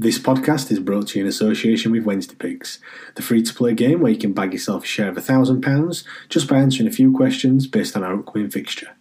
[0.00, 2.78] This podcast is brought to you in association with Wednesday Picks,
[3.16, 5.60] the free to play game where you can bag yourself a share of a thousand
[5.60, 8.96] pounds just by answering a few questions based on our upcoming fixture.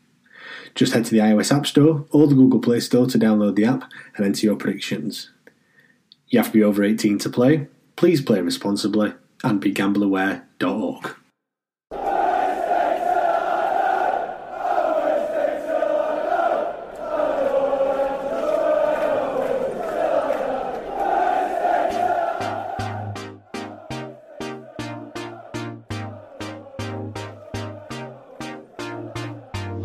[0.75, 3.64] Just head to the iOS App Store or the Google Play Store to download the
[3.64, 5.30] app and enter your predictions.
[6.27, 9.72] You have to be over 18 to play, please play responsibly, and be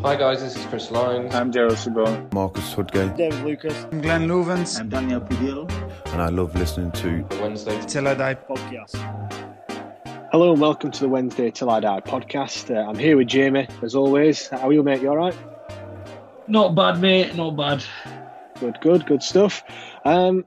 [0.05, 1.35] Hi guys, this is Chris Lyons.
[1.35, 2.31] I'm Gerald Sibon.
[2.35, 3.17] Marcus Tudgay.
[3.17, 3.87] David Lucas.
[3.91, 4.79] I'm Glenn Loovens.
[4.79, 5.67] I'm Daniel Pidillo.
[6.13, 8.97] And I love listening to the Wednesday Till I Die podcast.
[10.31, 12.71] Hello and welcome to the Wednesday Till I Die podcast.
[12.71, 14.47] Uh, I'm here with Jamie, as always.
[14.49, 15.01] How are you, mate?
[15.01, 15.35] You all right?
[16.49, 17.35] Not bad, mate.
[17.35, 17.83] Not bad.
[18.61, 19.65] Good, good, good stuff.
[20.05, 20.45] Um,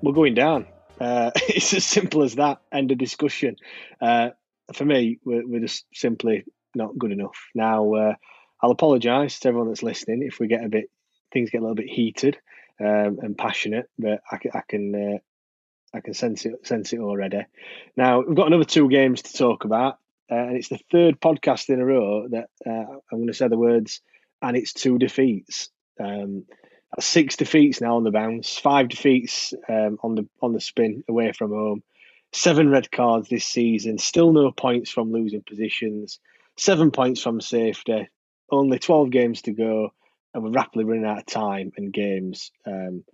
[0.00, 0.66] we're going down.
[0.98, 2.62] Uh, it's as simple as that.
[2.72, 3.56] End of discussion.
[4.00, 4.30] Uh,
[4.72, 7.36] for me, we're, we're, just simply not good enough.
[7.54, 8.14] Now, uh,
[8.60, 10.90] I'll apologise to everyone that's listening if we get a bit
[11.32, 12.38] things get a little bit heated
[12.80, 17.44] um, and passionate, but I, I can uh, I can sense it sense it already.
[17.96, 19.98] Now we've got another two games to talk about,
[20.30, 23.48] uh, and it's the third podcast in a row that uh, I'm going to say
[23.48, 24.00] the words,
[24.42, 25.68] and it's two defeats.
[26.00, 26.44] Um,
[27.00, 31.32] six defeats now on the bounce, five defeats um, on the on the spin away
[31.32, 31.82] from home,
[32.32, 33.98] seven red cards this season.
[33.98, 36.20] Still no points from losing positions,
[36.56, 38.08] seven points from safety,
[38.50, 39.90] only 12 games to go,
[40.34, 42.50] and we're rapidly running out of time and games.
[42.66, 43.04] Um,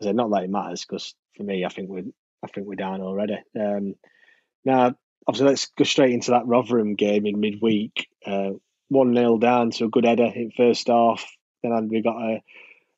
[0.00, 2.04] I said, not that it matters because for me, I think we're
[2.42, 3.38] I think we're down already.
[3.58, 3.94] Um,
[4.64, 4.94] now,
[5.26, 8.08] obviously, let's go straight into that Rotherham game in midweek.
[8.24, 8.52] Uh,
[8.88, 11.24] one 0 down to a good header in first half.
[11.62, 12.42] Then we got a,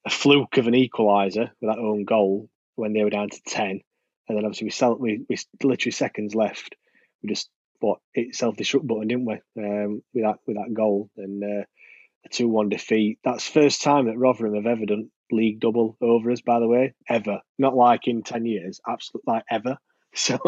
[0.06, 3.80] a fluke of an equaliser with that own goal when they were down to ten,
[4.28, 6.76] and then obviously we sell we we literally seconds left.
[7.22, 9.34] We just what hit self destruct button, didn't we?
[9.58, 11.42] Um, with that with that goal and.
[11.42, 11.64] Uh,
[12.24, 13.18] a 2 1 defeat.
[13.24, 16.94] That's first time that Rotherham have ever done league double over us, by the way,
[17.08, 17.40] ever.
[17.58, 19.76] Not like in 10 years, absolutely like ever.
[20.14, 20.38] So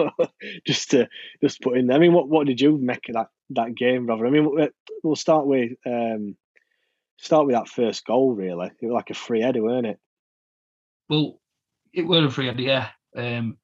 [0.66, 1.08] just to
[1.42, 1.96] just put in there.
[1.96, 4.34] I mean, what, what did you make of that, that game, Rotherham?
[4.34, 4.68] I mean,
[5.02, 6.36] we'll start with um,
[7.16, 8.66] start with that first goal, really.
[8.66, 9.98] It was like a free header, weren't it?
[11.08, 11.40] Well,
[11.94, 12.88] it was a free header, yeah.
[13.16, 13.56] Um,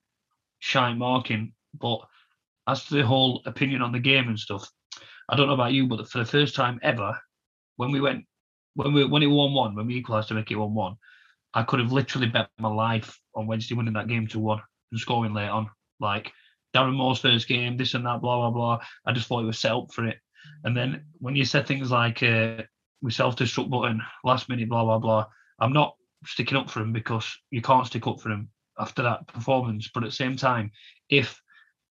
[0.60, 1.52] shine marking.
[1.78, 2.00] But
[2.66, 4.70] as to the whole opinion on the game and stuff,
[5.28, 7.18] I don't know about you, but for the first time ever,
[7.80, 8.26] when we went
[8.74, 10.96] when we when it won one, when we equalised to make it one one,
[11.54, 14.60] I could have literally bet my life on Wednesday winning that game to one
[14.92, 15.70] and scoring late on.
[15.98, 16.30] Like
[16.76, 18.80] Darren Moore's first game, this and that, blah blah blah.
[19.06, 20.18] I just thought it was set up for it.
[20.64, 22.62] And then when you said things like uh,
[23.00, 25.26] we self-destruct button, last minute, blah blah blah,
[25.58, 29.26] I'm not sticking up for him because you can't stick up for him after that
[29.26, 29.88] performance.
[29.92, 30.70] But at the same time,
[31.08, 31.40] if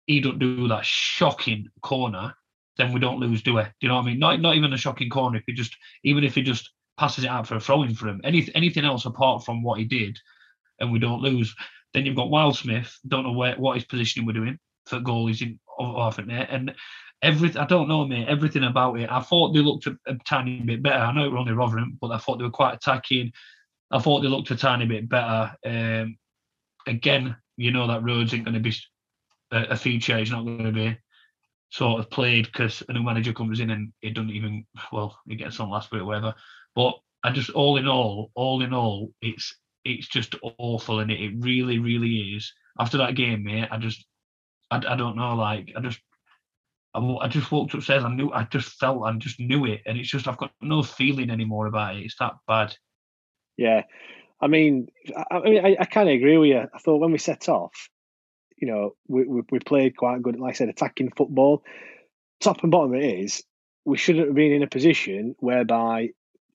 [0.05, 2.35] he don't do that shocking corner,
[2.81, 3.61] then we don't lose, do we?
[3.61, 4.19] Do you know what I mean?
[4.19, 5.37] Not not even a shocking corner.
[5.37, 8.21] If he just even if he just passes it out for a throwing for him,
[8.23, 10.17] any anything else apart from what he did,
[10.79, 11.55] and we don't lose,
[11.93, 12.91] then you've got Wildsmith.
[13.07, 14.57] Don't know where what his positioning we're doing
[14.87, 16.73] for goalies in off it there, and
[17.21, 17.61] everything.
[17.61, 18.27] I don't know, mate.
[18.27, 19.11] Everything about it.
[19.11, 21.03] I thought they looked a, a tiny bit better.
[21.03, 23.31] I know it were only Rotherham, but I thought they were quite attacking.
[23.91, 25.53] I thought they looked a tiny bit better.
[25.65, 26.17] Um,
[26.87, 28.73] again, you know that Rhodes ain't going to be
[29.51, 30.17] a, a feature.
[30.17, 30.97] He's not going to be
[31.71, 35.35] sort of played because a new manager comes in and it doesn't even well, he
[35.35, 36.35] gets on last week or whatever.
[36.75, 41.19] But I just all in all, all in all, it's it's just awful and it,
[41.19, 42.53] it really, really is.
[42.79, 44.05] After that game, mate, I just
[44.69, 45.33] I, I don't know.
[45.35, 45.99] Like I just
[46.93, 48.03] I, I just walked upstairs.
[48.03, 50.83] I knew I just felt I just knew it, and it's just I've got no
[50.83, 52.03] feeling anymore about it.
[52.03, 52.75] It's that bad.
[53.57, 53.83] Yeah,
[54.41, 56.63] I mean, I, I mean, I, I kind of agree with you.
[56.73, 57.89] I thought when we set off,
[58.61, 61.63] you know, we, we, we played quite good, like I said, attacking football.
[62.39, 63.43] Top and bottom it is,
[63.85, 66.09] we shouldn't have been in a position whereby,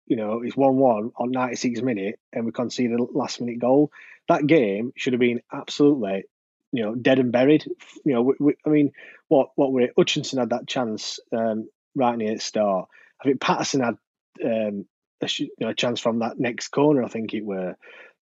[0.07, 3.91] you know, it's 1 1 on 96 minute and we concede a last minute goal.
[4.29, 6.25] That game should have been absolutely,
[6.73, 7.65] you know, dead and buried.
[8.05, 8.93] You know, we, we, I mean,
[9.29, 9.93] what what were it?
[9.97, 12.89] Hutchinson had that chance um, right near the start.
[13.21, 13.97] I think Paterson had
[14.45, 14.87] um,
[15.21, 17.77] a, you know, a chance from that next corner, I think it were.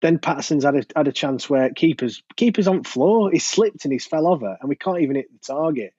[0.03, 3.31] Then Paterson's had a, had a chance where keepers keepers on floor.
[3.31, 5.93] He slipped and he's fell over, and we can't even hit the target.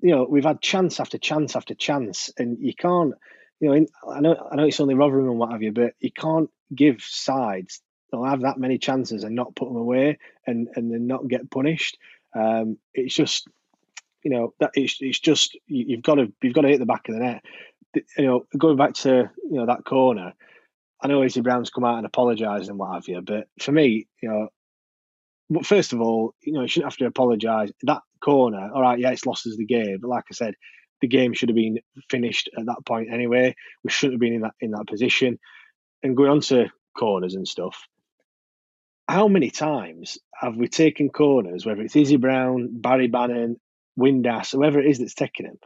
[0.00, 3.14] You know, we've had chance after chance after chance, and you can't.
[3.58, 5.92] You know, in, I know I know it's only Rotherham and what have you, but
[6.00, 10.68] you can't give sides they'll have that many chances and not put them away and
[10.74, 11.98] and then not get punished.
[12.34, 13.48] Um, it's just
[14.22, 16.86] you know that it's, it's just you, have got to you've got to hit the
[16.86, 17.44] back of the net.
[18.16, 20.34] You know, going back to you know that corner,
[21.02, 24.06] I know Izzy Brown's come out and apologised and what have you, but for me,
[24.22, 24.48] you know,
[25.48, 27.70] but first of all, you know, you shouldn't have to apologise.
[27.82, 30.54] That corner, all right, yeah, it's lost us the game, but like I said,
[31.00, 31.78] the game should have been
[32.10, 33.54] finished at that point anyway.
[33.82, 35.38] We shouldn't have been in that in that position.
[36.02, 36.66] And going on to
[36.96, 37.86] corners and stuff,
[39.08, 43.56] how many times have we taken corners, whether it's Izzy Brown, Barry Bannan,
[43.98, 45.58] Windass, whoever it is that's taking them,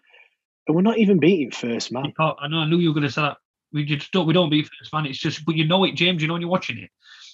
[0.67, 2.13] and we're not even beating first man.
[2.19, 2.59] I know.
[2.59, 3.39] I knew you were going to say that
[3.75, 5.05] we just don't we don't beat first man.
[5.05, 6.23] It's just but you know it, James.
[6.23, 6.91] You know when you're watching it.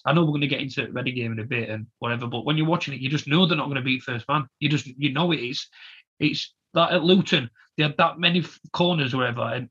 [0.06, 2.46] I know we're going to get into Reading game in a bit and whatever, but
[2.46, 4.48] when you're watching it, you just know they're not going to beat first man.
[4.58, 5.69] You just you know it is.
[6.19, 9.69] It's that at Luton they had that many corners wherever, and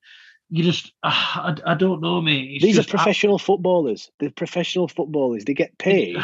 [0.51, 2.51] you just uh, I, I don't know, mate.
[2.51, 4.11] It's These just, are professional I, footballers.
[4.19, 5.45] They're professional footballers.
[5.45, 6.17] They get paid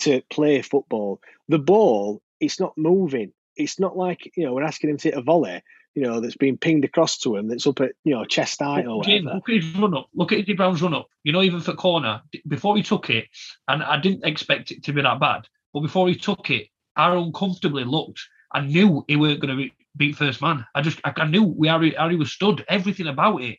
[0.00, 1.22] to play football.
[1.48, 3.32] The ball, it's not moving.
[3.56, 5.62] It's not like you know we're asking him to hit a volley
[5.96, 8.86] you know, that's been pinged across to him that's up at, you know, chest height
[8.86, 9.34] or whatever.
[9.34, 10.08] look at his run up.
[10.14, 11.08] Look at Izzy Brown's run up.
[11.24, 13.28] You know, even for corner, before he took it,
[13.66, 17.14] and I didn't expect it to be that bad, but before he took it, I
[17.14, 18.20] uncomfortably looked.
[18.52, 20.66] I knew he weren't going to beat first man.
[20.74, 22.62] I just, I, knew we Harry, Harry was stood.
[22.68, 23.58] Everything about it.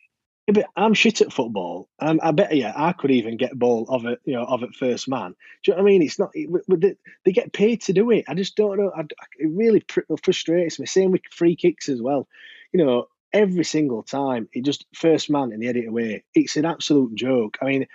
[0.50, 1.90] But I'm shit at football.
[1.98, 4.74] Um, I bet yeah, I could even get ball of it, you know, of it
[4.74, 5.34] first man.
[5.62, 6.02] Do you know what I mean?
[6.02, 8.24] It's not it, they get paid to do it.
[8.28, 8.90] I just don't know.
[8.96, 9.02] I,
[9.38, 9.84] it really
[10.22, 10.86] frustrates me.
[10.86, 12.28] Same with free kicks as well.
[12.72, 16.24] You know, every single time it just first man and they edit away.
[16.34, 17.58] It's an absolute joke.
[17.60, 17.86] I mean,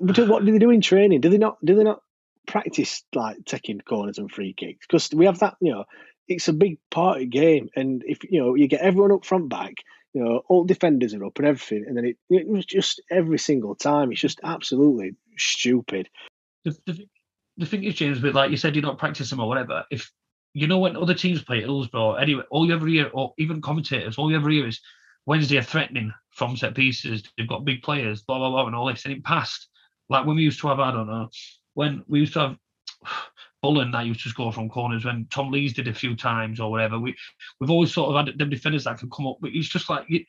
[0.00, 1.20] what do they do in training?
[1.20, 1.64] Do they not?
[1.64, 2.02] Do they not
[2.48, 4.86] practice like taking corners and free kicks?
[4.88, 5.54] Because we have that.
[5.60, 5.84] You know,
[6.26, 9.24] it's a big part of the game, and if you know you get everyone up
[9.24, 9.74] front back
[10.12, 13.38] you know, all defenders are up and everything, and then it, it was just every
[13.38, 14.10] single time.
[14.10, 16.08] It's just absolutely stupid.
[16.64, 17.08] The, the,
[17.56, 19.84] the thing is, James, but like you said, you're not practicing or whatever.
[19.90, 20.10] If
[20.52, 24.18] you know when other teams play Hillsborough, anyway, all you ever hear, or even commentators,
[24.18, 24.80] all you ever hear is
[25.26, 27.22] Wednesday are threatening from set pieces.
[27.36, 29.04] They've got big players, blah blah blah, and all this.
[29.04, 29.68] And it passed.
[30.08, 31.28] Like when we used to have, I don't know,
[31.74, 32.56] when we used to have
[33.62, 36.70] Bullen that used to score from corners when Tom Lees did a few times or
[36.70, 36.98] whatever.
[36.98, 37.14] We
[37.58, 40.04] we've always sort of had them defenders that could come up, but it's just like
[40.08, 40.24] you,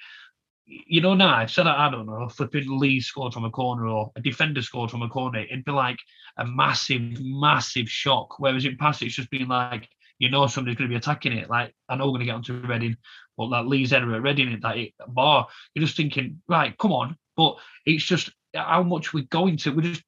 [0.65, 1.35] you know now.
[1.35, 4.61] I've said that I don't know, flipping Lees scored from a corner or a defender
[4.61, 5.99] scored from a corner, it'd be like
[6.37, 8.39] a massive, massive shock.
[8.39, 9.87] Whereas in past, it's just been like
[10.19, 11.49] you know somebody's going to be attacking it.
[11.49, 12.95] Like I know we're going to get onto Reading,
[13.37, 17.17] but that Lees error at Reading, that it, bar, you're just thinking, right, come on.
[17.35, 19.71] But it's just how much we're going to.
[19.71, 20.03] We're just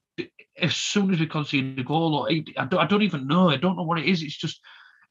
[0.60, 3.50] as soon as we concede the goal, or I don't, I don't even know.
[3.50, 4.22] I don't know what it is.
[4.22, 4.62] It's just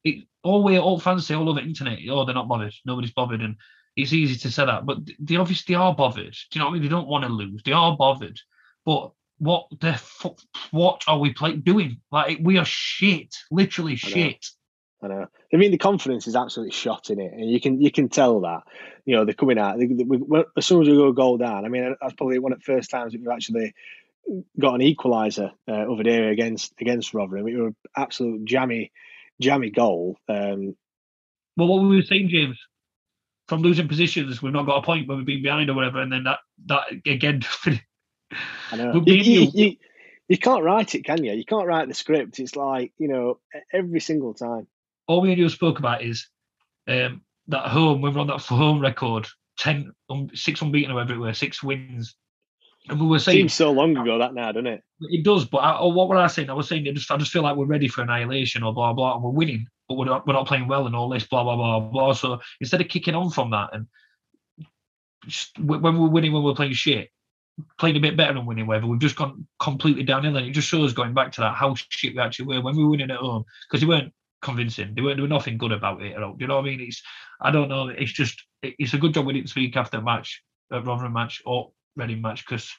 [0.04, 2.74] it all way all fans say all over the internet, oh, they're not bothered.
[2.84, 3.56] Nobody's bothered, and
[3.96, 6.36] it's easy to say that, but they obviously are bothered.
[6.50, 6.82] Do you know what I mean?
[6.82, 7.62] They don't want to lose.
[7.64, 8.38] They are bothered,
[8.84, 10.38] but what the fuck?
[10.70, 12.00] What are we play, doing?
[12.10, 14.46] Like we are shit, literally shit.
[15.02, 15.26] I know.
[15.52, 18.40] I mean, the confidence is absolutely shot in it, and you can you can tell
[18.42, 18.62] that.
[19.04, 19.78] You know, they're coming out.
[19.78, 22.38] They, they, we, as soon as we go a goal down, I mean, that's probably
[22.38, 23.74] one of the first times that we've actually
[24.58, 27.48] got an equaliser uh, over there against against Rotherham.
[27.48, 28.92] It was an absolute jammy,
[29.40, 30.16] jammy goal.
[30.28, 30.76] Um,
[31.56, 32.58] well, what were we were saying, James,
[33.48, 36.12] from losing positions, we've not got a point when we've been behind or whatever, and
[36.12, 37.42] then that that again.
[38.72, 39.02] I know.
[39.06, 39.76] You, you, you,
[40.28, 41.32] you, can't write it, can you?
[41.32, 42.38] You can't write the script.
[42.38, 43.38] It's like you know
[43.72, 44.66] every single time.
[45.06, 46.28] All we only spoke about is
[46.88, 48.00] um, that home.
[48.00, 49.26] We were on that home record,
[49.58, 52.14] 10, um, six unbeaten, or whatever it was, six wins
[52.88, 54.82] and we were saying seems so long ago that now, doesn't it?
[55.02, 56.50] It does, but I, what were I saying?
[56.50, 58.92] I was saying I just I just feel like we're ready for annihilation or blah
[58.92, 61.44] blah, and we're winning, but we're not we're not playing well and all this blah
[61.44, 62.12] blah blah blah.
[62.12, 63.86] So instead of kicking on from that and
[65.26, 67.10] just, when we're winning, when we're playing shit,
[67.78, 70.68] playing a bit better than winning, whatever, we've just gone completely downhill, and it just
[70.68, 73.18] shows going back to that how shit we actually were when we were winning at
[73.18, 74.92] home because we weren't convincing.
[74.94, 76.32] There were, there were nothing good about it at all.
[76.32, 76.80] Do you know what I mean?
[76.80, 77.00] It's
[77.40, 77.88] I don't know.
[77.88, 81.70] It's just it's a good job we didn't speak after the match, Rotherham match or
[81.96, 82.70] Reading much because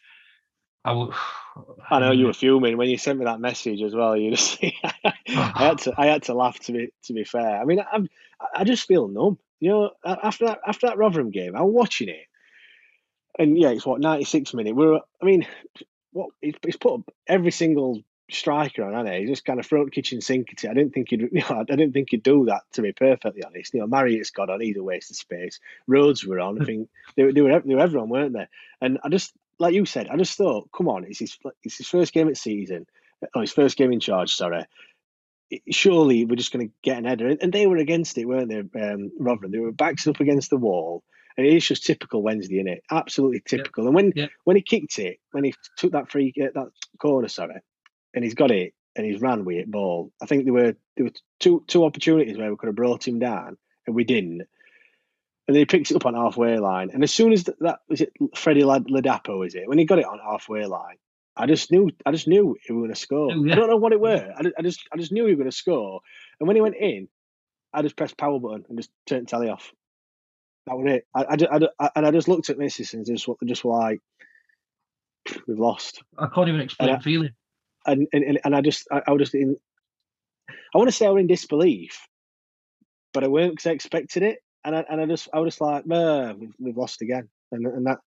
[0.86, 1.13] I will.
[1.89, 4.17] I know um, you were fuming when you sent me that message as well.
[4.17, 5.13] You just, I
[5.55, 7.62] had to, I had to laugh to be, to be fair.
[7.62, 8.10] I mean, I'm,
[8.55, 9.38] I just feel numb.
[9.60, 12.25] You know, after that, after that Rotherham game, I'm watching it,
[13.39, 14.75] and yeah, it's what 96 minute.
[14.75, 15.48] We're, I mean,
[16.12, 18.03] what he's put up every single
[18.36, 19.25] striker on, hasn't he?
[19.25, 20.66] Just kind of front kitchen sink it.
[20.70, 22.62] I didn't think he'd, you know, I didn't think he'd do that.
[22.74, 24.62] To be perfectly honest, you know, Marriott's got on.
[24.62, 25.60] He's a waste of space.
[25.88, 26.62] Rhodes were on.
[26.62, 28.48] I think they, they were they were everyone, weren't they?
[28.82, 31.88] And I just like you said, I just thought, come on, it's his it's his
[31.88, 32.86] first game at season,
[33.36, 34.34] or his first game in charge.
[34.34, 34.66] Sorry.
[35.70, 38.82] Surely we're just going to get an header, and they were against it, weren't they?
[38.82, 41.04] Um, Rotherham, they were backs up against the wall,
[41.38, 42.84] and it's just typical Wednesday, is it?
[42.90, 43.84] Absolutely typical.
[43.84, 43.88] Yep.
[43.88, 44.30] And when yep.
[44.46, 47.62] when he kicked it, when he took that free uh, that corner, sorry,
[48.13, 50.12] and he's got it and he's ran with it ball.
[50.22, 53.20] I think there were there were two two opportunities where we could have brought him
[53.20, 54.41] down, and we didn't.
[55.46, 57.79] And then he picks it up on halfway line, and as soon as that, that
[57.89, 59.67] was it, Freddie Ladapo, is it?
[59.67, 60.96] When he got it on halfway line,
[61.36, 63.32] I just knew I just knew he was going to score.
[63.32, 63.53] Oh, yeah.
[63.53, 64.34] I don't know what it were.
[64.38, 66.01] I, I just I just knew he was going to score.
[66.39, 67.08] And when he went in,
[67.74, 69.72] I just pressed power button and just turned telly off.
[70.65, 71.08] That was it.
[71.13, 72.93] I, I, I, and I just looked at Mrs.
[72.93, 74.00] and just just like,
[75.46, 76.01] we've lost.
[76.17, 77.34] I can't even explain feeling
[77.86, 79.58] and and, and I just I, I was just in
[80.74, 82.08] I want to say I was in disbelief,
[83.13, 85.62] but I weren't because I expected it, and I and I just I was just
[85.62, 88.00] like, we've, we've lost again, and and that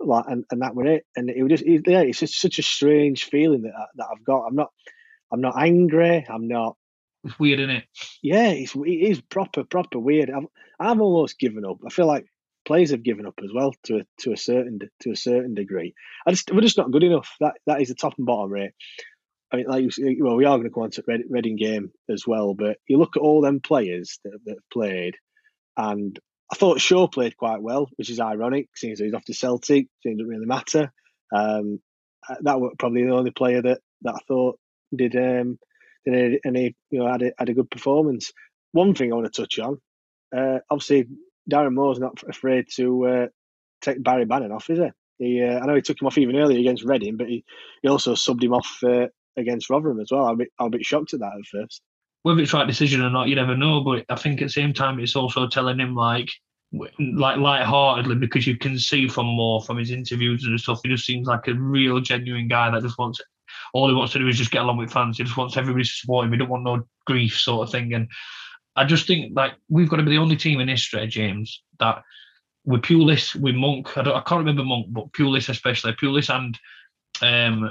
[0.00, 2.58] like and, and that were it, and it was just it, yeah, it's just such
[2.58, 4.46] a strange feeling that uh, that I've got.
[4.46, 4.70] I'm not
[5.32, 6.26] I'm not angry.
[6.28, 6.76] I'm not.
[7.24, 7.84] It's weird, isn't it?
[8.22, 10.30] Yeah, it's it is proper proper weird.
[10.30, 10.46] I've
[10.78, 11.78] I've almost given up.
[11.86, 12.26] I feel like
[12.64, 15.94] players have given up as well to a to a certain to a certain degree.
[16.26, 17.34] I just we're just not good enough.
[17.40, 18.72] That that is the top and bottom rate.
[19.54, 22.26] I mean, like you well, we are going to go on to Reading game as
[22.26, 25.14] well, but you look at all them players that, that have played,
[25.76, 26.18] and
[26.52, 30.10] I thought Shaw played quite well, which is ironic, since he's off to Celtic, so
[30.10, 30.92] it doesn't really matter.
[31.32, 31.80] Um,
[32.28, 34.58] uh, that was probably the only player that, that I thought
[34.94, 35.58] did um,
[36.04, 38.32] did any you know had a, had a good performance.
[38.72, 39.80] One thing I want to touch on,
[40.36, 41.06] uh, obviously
[41.48, 43.26] Darren Moore's not afraid to uh,
[43.82, 44.90] take Barry Bannan off, is he?
[45.18, 47.44] He, uh, I know he took him off even earlier against Reading, but he,
[47.82, 50.26] he also subbed him off uh, against Rotherham as well.
[50.26, 51.82] I'll be, I'll shocked at that at first.
[52.22, 53.82] Whether it's right decision or not, you never know.
[53.82, 56.30] But I think at the same time, it's also telling him like,
[56.72, 60.80] like light-heartedly because you can see from more from his interviews and stuff.
[60.82, 63.20] He just seems like a real genuine guy that just wants
[63.72, 65.18] all he wants to do is just get along with fans.
[65.18, 66.32] He just wants everybody to support him.
[66.32, 67.92] He don't want no grief sort of thing.
[67.92, 68.08] And
[68.76, 72.02] I just think like we've got to be the only team in history, James, that
[72.64, 76.58] with Pulis, with Monk, I, I can't remember Monk, but Pulis especially, Pulis and
[77.22, 77.70] um,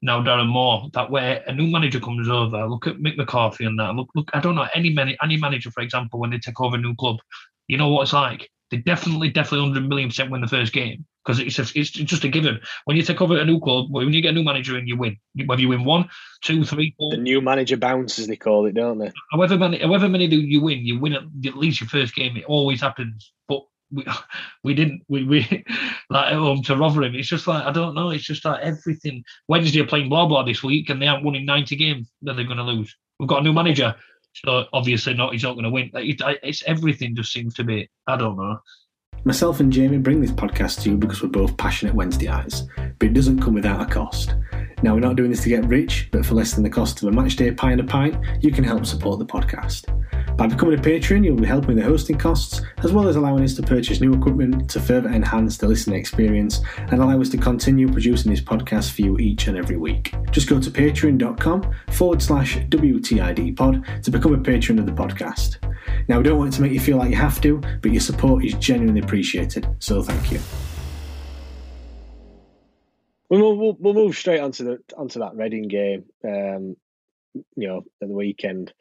[0.00, 3.78] now Darren Moore, that way a new manager comes over, look at Mick McCarthy and
[3.78, 3.94] that.
[3.94, 6.76] Look, look, I don't know any many any manager, for example, when they take over
[6.76, 7.16] a new club,
[7.66, 8.48] you know what it's like.
[8.70, 12.24] They definitely, definitely, hundred million percent win the first game because it's a, it's just
[12.24, 12.60] a given.
[12.84, 14.96] When you take over a new club, when you get a new manager and you
[14.96, 16.08] win, whether you win one,
[16.42, 17.10] two, three, four.
[17.10, 19.10] The new manager bounces, they call it, don't they?
[19.32, 22.36] However many, however many do you win, you win at, at least your first game.
[22.36, 24.04] It always happens, but we
[24.64, 25.64] we didn't we we
[26.10, 27.14] like home to Rotherham.
[27.14, 28.10] It's just like I don't know.
[28.10, 29.24] It's just like everything.
[29.48, 32.10] Wednesday are playing blah blah this week, and they haven't won in ninety games.
[32.22, 32.94] Then they're going to lose.
[33.18, 33.94] We've got a new manager,
[34.34, 35.32] so obviously not.
[35.32, 35.90] He's not going to win.
[35.94, 37.16] It's everything.
[37.16, 37.88] Just seems to be.
[38.06, 38.60] I don't know.
[39.24, 43.08] Myself and Jamie bring this podcast to you because we're both passionate Wednesday Wednesdayites, but
[43.08, 44.34] it doesn't come without a cost.
[44.82, 47.08] Now, we're not doing this to get rich, but for less than the cost of
[47.08, 49.86] a matchday pie and a pint, you can help support the podcast.
[50.36, 53.54] By becoming a patron, you'll be helping the hosting costs, as well as allowing us
[53.54, 57.90] to purchase new equipment to further enhance the listening experience and allow us to continue
[57.90, 60.14] producing this podcast for you each and every week.
[60.30, 65.56] Just go to patreon.com forward slash WTID pod to become a patron of the podcast.
[66.06, 68.00] Now, we don't want it to make you feel like you have to, but your
[68.00, 70.38] support is genuinely appreciated, so thank you.
[73.30, 76.04] We'll, we'll, we'll move straight onto the onto that Reading game.
[76.24, 76.76] Um,
[77.56, 78.72] you know, at the weekend.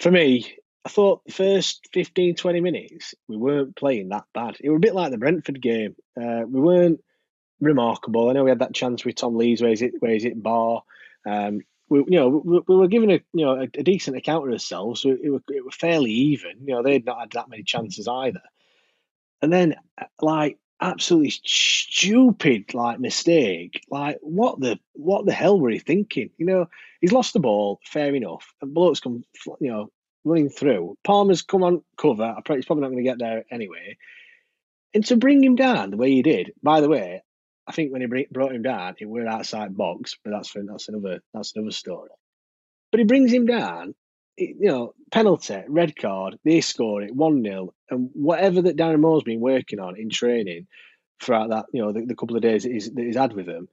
[0.00, 4.56] For me, I thought the first 15, 20 minutes we weren't playing that bad.
[4.60, 5.96] It was a bit like the Brentford game.
[6.20, 7.00] Uh, we weren't
[7.60, 8.28] remarkable.
[8.28, 10.42] I know we had that chance with Tom Lees where is it where he's it
[10.42, 10.82] bar.
[11.26, 14.46] Um, we, you know, we, we, were given a you know a, a decent account
[14.46, 15.02] of ourselves.
[15.02, 16.66] So it, was, it was fairly even.
[16.66, 18.42] You know, they'd not had that many chances either.
[19.42, 19.76] And then,
[20.20, 23.84] like absolutely stupid like mistake.
[23.90, 26.30] Like what the what the hell were he thinking?
[26.36, 26.68] You know,
[27.00, 28.52] he's lost the ball, fair enough.
[28.60, 29.24] And bloke's come,
[29.60, 29.90] you know,
[30.24, 30.96] running through.
[31.04, 32.24] Palmer's come on cover.
[32.24, 33.96] I He's probably not going to get there anyway.
[34.94, 37.22] And to bring him down the way he did, by the way,
[37.66, 40.88] I think when he brought him down, it were outside box, but that's for, that's
[40.88, 42.10] another that's another story.
[42.90, 43.94] But he brings him down
[44.36, 47.74] you know, penalty, red card, they score it 1 0.
[47.90, 50.66] And whatever that Darren Moore's been working on in training
[51.22, 53.46] throughout that, you know, the, the couple of days that he's, that he's had with
[53.46, 53.68] them,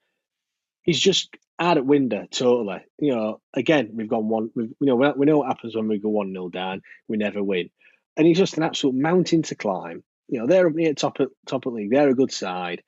[0.83, 2.81] he's just out at window totally.
[2.99, 5.99] You know, again, we've gone one, we've, you know, we know what happens when we
[5.99, 7.69] go 1 0 down, we never win.
[8.15, 10.03] And he's just an absolute mountain to climb.
[10.29, 12.83] You know, they're up near top of, top of the league, they're a good side.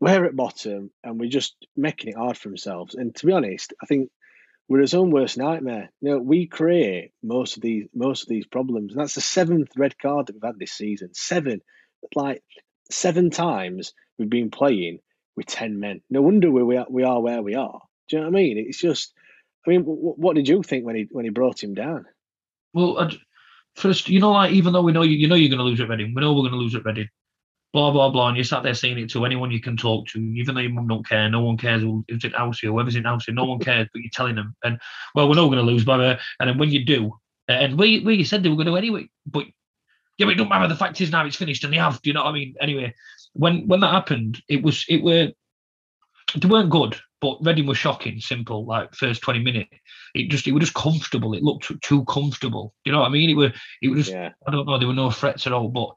[0.00, 2.94] We're at bottom and we're just making it hard for themselves.
[2.94, 4.10] And to be honest, I think
[4.70, 5.90] we're his own worst nightmare.
[6.00, 8.92] You know, we create most of these most of these problems.
[8.92, 11.10] And that's the seventh red card that we've had this season.
[11.12, 11.60] Seven.
[12.14, 12.42] Like
[12.88, 15.00] seven times we've been playing
[15.36, 16.02] with ten men.
[16.08, 17.80] No wonder we are, we are where we are.
[18.08, 18.64] Do you know what I mean?
[18.66, 19.12] It's just.
[19.66, 22.06] I mean, what did you think when he when he brought him down?
[22.72, 23.10] Well,
[23.74, 25.80] first, you know, like even though we know you, you know you're going to lose
[25.80, 27.08] at Reading, we know we're going to lose at Reading
[27.72, 30.18] blah blah blah, and you sat there saying it to anyone you can talk to,
[30.18, 33.04] even though your mum don't care, no one cares who's in house or whoever's in
[33.04, 34.78] house no one cares, but you're telling them, and
[35.14, 37.12] well, we're not going to lose, by the and then when you do,
[37.48, 39.44] and we we said they were going to anyway, but
[40.18, 40.68] yeah, but it don't matter.
[40.68, 42.02] The fact is now it's finished, and they have.
[42.02, 42.54] Do you know what I mean?
[42.60, 42.94] Anyway,
[43.32, 45.28] when when that happened, it was it were
[46.36, 48.66] they weren't good, but Reading was shocking, simple.
[48.66, 49.70] Like first twenty minutes,
[50.14, 51.32] it just it was just comfortable.
[51.34, 52.74] It looked too comfortable.
[52.84, 53.30] Do you know what I mean?
[53.30, 54.30] It were it was just yeah.
[54.46, 54.78] I don't know.
[54.78, 55.94] There were no threats at all, but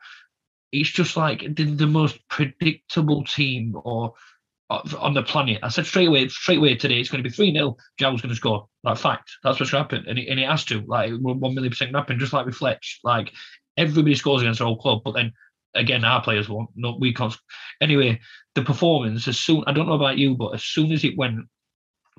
[0.73, 4.13] it's just like the, the most predictable team or
[4.71, 5.59] uh, on the planet.
[5.61, 7.77] I said straight away, straight away today, it's going to be 3 0.
[7.99, 8.67] João's going to score.
[8.83, 9.31] Like, fact.
[9.43, 10.07] That's what's happened.
[10.07, 10.81] And it, and it has to.
[10.81, 12.99] Like, 1 million percent happen, just like with Fletch.
[13.03, 13.31] Like,
[13.77, 15.01] everybody scores against our whole club.
[15.05, 15.31] But then,
[15.75, 16.71] again, our players won't.
[16.75, 17.35] No, we can't.
[17.81, 18.19] Anyway,
[18.55, 21.45] the performance, as soon, I don't know about you, but as soon as it went,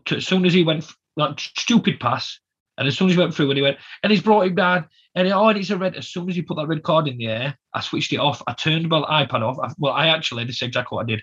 [0.06, 2.38] to, as soon as he went, like, stupid pass,
[2.78, 4.86] and as soon as he went through and he went, and he's brought him down,
[5.14, 5.96] and oh, and it's a red.
[5.96, 8.42] As soon as he put that red card in the air, I switched it off.
[8.46, 9.58] I turned my iPad off.
[9.62, 11.22] I, well, I actually, this is exactly what I did.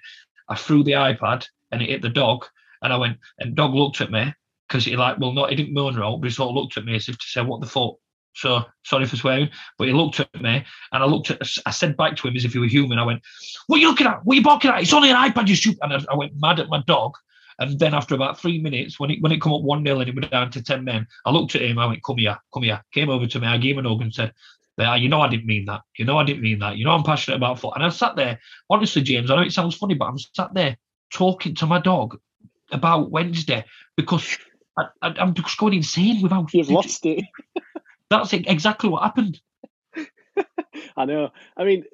[0.50, 2.46] I threw the iPad and it hit the dog,
[2.82, 4.34] and I went, and dog looked at me
[4.68, 6.86] because he like, well, not he didn't moan all but he sort of looked at
[6.86, 7.96] me as if to say, what the fuck?
[8.34, 11.98] So sorry for swearing, but he looked at me and I looked at, I said
[11.98, 12.98] back to him as if he were human.
[12.98, 13.22] I went,
[13.68, 14.24] What are you looking at?
[14.24, 14.82] What are you barking at?
[14.82, 15.80] It's only an iPad, you stupid.
[15.82, 17.16] And I, I went mad at my dog
[17.62, 20.10] and then after about three minutes, when it when it come up one 0 and
[20.10, 21.78] it went down to ten men, I looked at him.
[21.78, 23.48] I went, "Come here, come here." Came over to me.
[23.48, 24.34] I gave him a hug and said,
[24.78, 25.82] "There, you know I didn't mean that.
[25.96, 26.78] You know I didn't mean that.
[26.78, 29.30] You know I'm passionate about football." And I sat there, honestly, James.
[29.30, 30.76] I know it sounds funny, but I'm sat there
[31.14, 32.20] talking to my dog
[32.72, 33.64] about Wednesday
[33.96, 34.40] because
[34.76, 36.52] I, am just going insane without.
[36.56, 37.24] You've lost it.
[38.10, 39.40] That's exactly what happened.
[40.98, 41.30] I know.
[41.56, 41.86] I mean,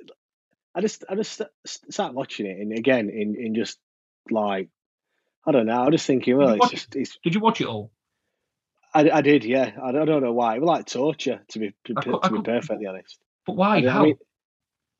[0.73, 3.79] I just I just sat watching it, and again, in in just
[4.31, 4.69] like
[5.47, 5.81] I don't know.
[5.81, 6.95] I was just thinking, well, it's just.
[6.95, 7.91] It's, did you watch it all?
[8.93, 9.71] I, I did, yeah.
[9.81, 10.55] I don't, I don't know why.
[10.55, 13.17] It was like torture, to be to, could, to be perfectly honest.
[13.45, 13.85] But why?
[13.87, 14.03] How?
[14.03, 14.17] Mean,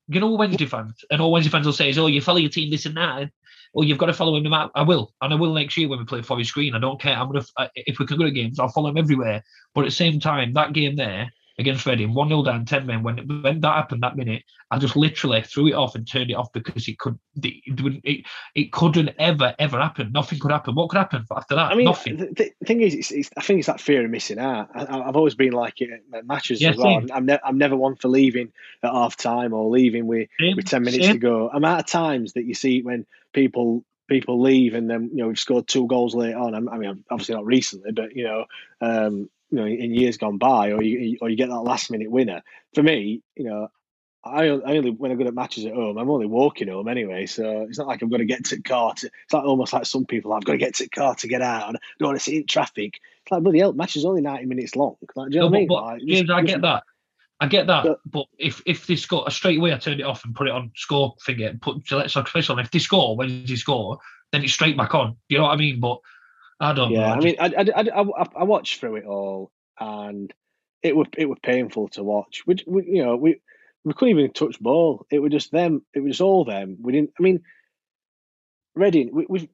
[0.08, 2.50] you know, Wednesday fans, and all Wednesday fans will say is, "Oh, you follow your
[2.50, 3.32] team, this and that." And,
[3.74, 4.72] well, you've got to follow him no matter.
[4.74, 6.76] I will, and I will next year when we play Forest Green.
[6.76, 7.18] I don't care.
[7.18, 9.44] I'm gonna uh, if we can go to games, I'll follow him everywhere.
[9.76, 13.04] But at the same time, that game there, against Reading, 1 0 down, 10 men.
[13.04, 16.36] When when that happened that minute, I just literally threw it off and turned it
[16.36, 17.64] off because it could it,
[18.04, 20.12] it, it couldn't ever, ever happen.
[20.12, 20.76] Nothing could happen.
[20.76, 21.72] What could happen after that?
[21.72, 22.18] I mean, Nothing.
[22.18, 24.70] The, the thing is, it's, it's, I think it's that fear of missing out.
[24.76, 27.02] I, have always been like it at matches yeah, as well.
[27.12, 28.52] I'm, ne- I'm never one for leaving
[28.84, 31.14] at half time or leaving with, with 10 minutes same.
[31.14, 31.50] to go.
[31.52, 35.28] I'm out of times that you see when people people leave and then you know
[35.28, 36.56] we've scored two goals later on.
[36.56, 38.46] I mean, obviously not recently, but you know,
[38.82, 42.12] um, you know in years gone by, or you or you get that last minute
[42.12, 42.42] winner.
[42.74, 43.70] For me, you know,
[44.24, 47.26] I, I only when I go to matches at home, I'm only walking home anyway,
[47.26, 48.94] so it's not like I'm going to get to the car.
[48.94, 51.28] To, it's like almost like some people I've got to get to the car to
[51.28, 53.00] get out, and I don't want to sit in traffic.
[53.24, 54.96] It's like bloody hell, match is only ninety minutes long.
[55.16, 55.68] Like, do you know no, what I mean?
[55.68, 56.84] But, James, I get that.
[57.40, 60.26] I get that, but, but if if they score straight away, I turn it off
[60.26, 62.66] and put it on score thing and put Gillette Soccer Saturday on.
[62.66, 64.00] If they score, when they score,
[64.32, 65.18] then it's straight back on.
[65.30, 65.80] You know what I mean?
[65.80, 66.00] But
[66.60, 67.14] I don't yeah, know.
[67.14, 70.34] I, mean, I, I, I, I watched through it all, and
[70.82, 72.44] it was it was painful to watch.
[72.48, 73.42] We, we you know we
[73.84, 75.06] we couldn't even touch ball.
[75.12, 75.84] It was just them.
[75.94, 76.78] It was all them.
[76.82, 77.12] We didn't.
[77.20, 77.42] I mean,
[78.78, 79.10] Reading.
[79.12, 79.50] We we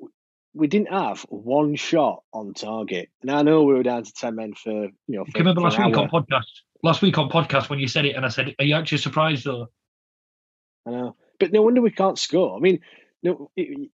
[0.54, 3.10] we didn't have one shot on target.
[3.22, 5.24] And I know we were down to ten men for you know.
[5.24, 6.04] For, remember last week hour.
[6.04, 6.46] on podcast?
[6.84, 9.46] Last week on podcast when you said it, and I said, "Are you actually surprised
[9.46, 9.68] though?"
[10.86, 12.58] I know, but no wonder we can't score.
[12.58, 12.82] I mean,
[13.24, 13.90] no, it,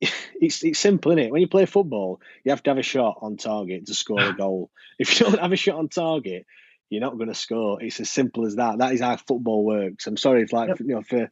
[0.40, 1.32] it's it's simple, isn't it?
[1.32, 4.32] When you play football, you have to have a shot on target to score a
[4.36, 4.70] goal.
[4.98, 6.46] If you don't have a shot on target,
[6.88, 7.82] you're not going to score.
[7.82, 8.78] It's as simple as that.
[8.78, 10.06] That is how football works.
[10.06, 10.80] I'm sorry if like yep.
[10.80, 11.30] you know for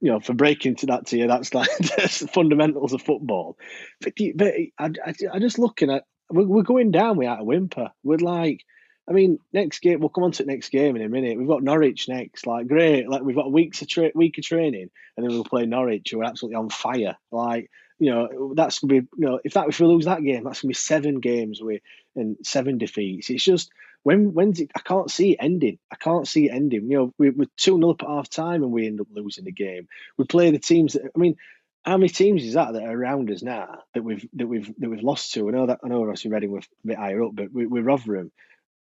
[0.00, 1.26] you know for breaking to that to you.
[1.26, 3.58] That's like that's the fundamentals of football.
[4.00, 7.90] But, but I, I, I just looking at we're, we're going down without a whimper.
[8.02, 8.64] We're like
[9.08, 11.38] I mean, next game we'll come on to the next game in a minute.
[11.38, 12.46] We've got Norwich next.
[12.46, 15.44] Like great, like we've got a week of tra- week of training, and then we'll
[15.44, 17.16] play Norwich, who are absolutely on fire.
[17.30, 20.44] Like you know, that's gonna be you know if that if we lose that game,
[20.44, 21.82] that's gonna be seven games with
[22.16, 23.30] and seven defeats.
[23.30, 23.70] It's just
[24.02, 24.70] when when's it?
[24.76, 25.78] I can't see it ending.
[25.90, 26.90] I can't see it ending.
[26.90, 29.44] You know, we, we're two 0 up at half time and we end up losing
[29.44, 29.88] the game.
[30.16, 31.36] We play the teams that I mean,
[31.84, 34.90] how many teams is that that are around us now that we've that we've that
[34.90, 35.48] we've lost to?
[35.48, 37.82] I know that I know obviously Reading we're a bit higher up, but we, we're
[37.82, 38.30] Rotherham.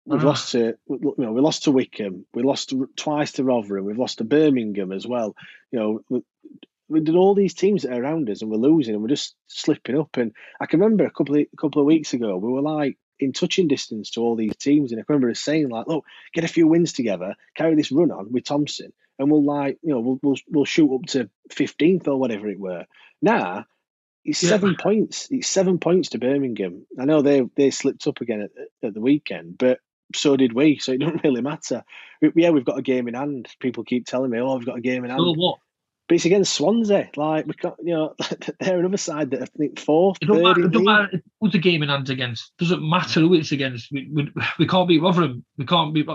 [0.05, 0.27] We've ah.
[0.27, 2.25] lost to you know we lost to Wycombe.
[2.33, 3.85] We lost to, twice to Rotherham.
[3.85, 5.35] We've lost to Birmingham as well.
[5.71, 5.99] You know.
[6.09, 6.21] We,
[6.89, 9.33] we did all these teams that are around us, and we're losing, and we're just
[9.47, 10.17] slipping up.
[10.17, 12.97] And I can remember a couple of, a couple of weeks ago, we were like
[13.17, 16.03] in touching distance to all these teams, and I can remember us saying like, "Look,
[16.33, 19.93] get a few wins together, carry this run on with Thompson, and we'll like, you
[19.93, 22.85] know, we'll we'll, we'll shoot up to fifteenth or whatever it were."
[23.21, 23.65] Now
[24.25, 24.49] it's Yeah.
[24.49, 25.27] seven points.
[25.31, 26.85] It's seven points to Birmingham.
[26.99, 28.51] I know they they slipped up again at,
[28.87, 29.79] at the weekend, but
[30.15, 30.77] so did we.
[30.79, 31.83] So it doesn't really matter.
[32.35, 33.47] Yeah, we've got a game in hand.
[33.59, 35.59] People keep telling me, "Oh, we've got a game in hand." So what?
[36.07, 37.09] But it's against Swansea.
[37.15, 38.15] Like we can't, you know,
[38.59, 41.57] they're another side that I think fourth, It don't matter, it don't matter who's the
[41.57, 42.51] game in hand against.
[42.57, 43.91] Doesn't matter who it's against.
[43.91, 45.45] We, we, we can't beat Rotherham.
[45.57, 46.07] We can't beat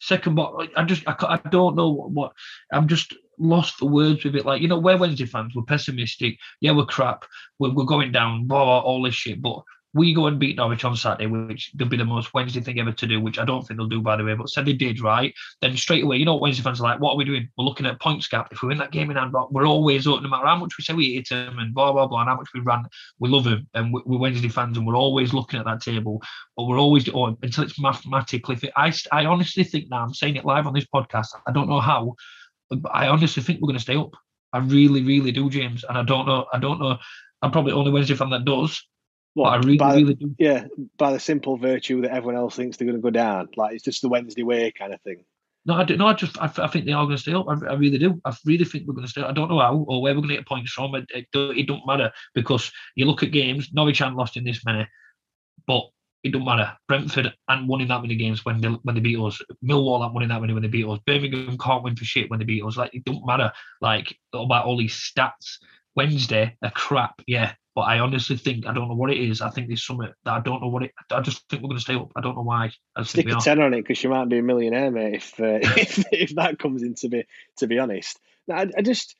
[0.00, 0.36] second.
[0.36, 2.32] But I just I, I don't know what, what
[2.72, 4.46] I'm just lost for words with it.
[4.46, 5.54] Like you know, we're Wednesday fans.
[5.54, 6.38] We're pessimistic.
[6.60, 7.24] Yeah, we're crap.
[7.58, 8.46] We're, we're going down.
[8.46, 9.42] Blah, blah all this shit.
[9.42, 9.62] But
[9.94, 12.92] we go and beat Norwich on Saturday, which will be the most Wednesday thing ever
[12.92, 13.20] to do.
[13.20, 14.34] Which I don't think they'll do by the way.
[14.34, 15.34] But said they did right.
[15.60, 17.00] Then straight away, you know Wednesday fans are like.
[17.00, 17.48] What are we doing?
[17.56, 18.48] We're looking at points gap.
[18.52, 20.22] If we win that game in hand, we're always up.
[20.22, 22.36] No matter how much we say we hate them and blah blah blah, and how
[22.36, 22.84] much we ran
[23.18, 26.22] we love him and we- we're Wednesday fans and we're always looking at that table,
[26.56, 28.58] but we're always or until it's mathematically.
[28.76, 31.28] I I honestly think now I'm saying it live on this podcast.
[31.46, 32.14] I don't know how,
[32.70, 34.14] but I honestly think we're going to stay up.
[34.52, 36.46] I really, really do, James, and I don't know.
[36.52, 36.98] I don't know.
[37.40, 38.82] I'm probably the only Wednesday fan that does.
[39.34, 40.34] But I really, by, really do.
[40.38, 40.66] Yeah,
[40.98, 43.48] by the simple virtue that everyone else thinks they're going to go down.
[43.56, 45.24] Like it's just the Wednesday way kind of thing.
[45.64, 45.96] No, I do.
[45.96, 47.46] No, I just I, I think they are going to stay up.
[47.48, 48.20] I, I really do.
[48.24, 49.22] I really think we're going to stay.
[49.22, 49.30] up.
[49.30, 50.94] I don't know how or where we're going to get points from.
[50.96, 53.70] It, it, don't- it don't matter because you look at games.
[53.72, 54.86] Norwich haven't lost in this many,
[55.66, 55.84] but
[56.24, 56.72] it don't matter.
[56.88, 59.40] Brentford and won in that many games when they when they beat us.
[59.64, 60.98] Millwall haven't won in that many when they beat us.
[61.06, 62.76] Birmingham can't win for shit when they beat us.
[62.76, 63.50] Like it don't matter.
[63.80, 65.56] Like about all these stats.
[65.96, 67.22] Wednesday are crap.
[67.26, 67.52] Yeah.
[67.74, 69.40] But I honestly think I don't know what it is.
[69.40, 70.92] I think there's something that I don't know what it.
[71.10, 72.12] I just think we're going to stay up.
[72.14, 72.70] I don't know why.
[72.94, 75.14] I Stick think a tenner on it because you might be a millionaire, mate.
[75.14, 75.44] If uh,
[75.80, 77.24] if, if that comes in to be
[77.58, 78.18] to be honest,
[78.50, 79.16] I, I just,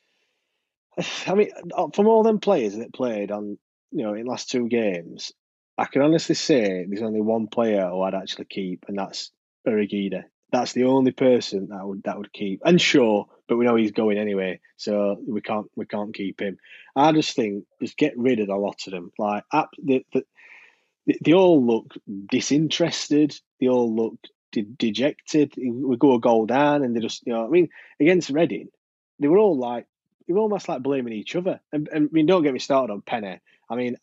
[1.27, 3.59] I mean, uh, from all them players that played on,
[3.91, 5.33] you know, in last two games,
[5.79, 9.31] I can honestly say there's only one player who I'd actually keep, and that's
[9.67, 10.25] Urhoghide.
[10.53, 12.61] That's the only person that would that would keep.
[12.65, 16.59] And sure, but we know he's going anyway, so we can't we can't keep him.
[16.95, 19.13] I just think just get rid of a lot of them.
[19.19, 19.45] Like
[19.83, 20.25] the, the,
[21.07, 21.95] they, they all look
[22.31, 23.35] disinterested.
[23.61, 24.17] They all look
[24.53, 25.55] de- dejected.
[25.57, 27.47] We go a goal down, and they just you know.
[27.47, 28.69] I mean, against Reading,
[29.19, 29.87] they were all like
[30.29, 31.61] they were almost like blaming each other.
[31.73, 33.41] And, and I mean, don't get me started on Penney.
[33.71, 33.97] I mean,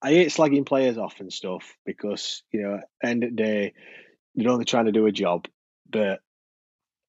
[0.00, 3.74] I hate slagging players off and stuff because you know, end of the day,
[4.36, 5.46] they're only trying to do a job.
[5.92, 6.20] But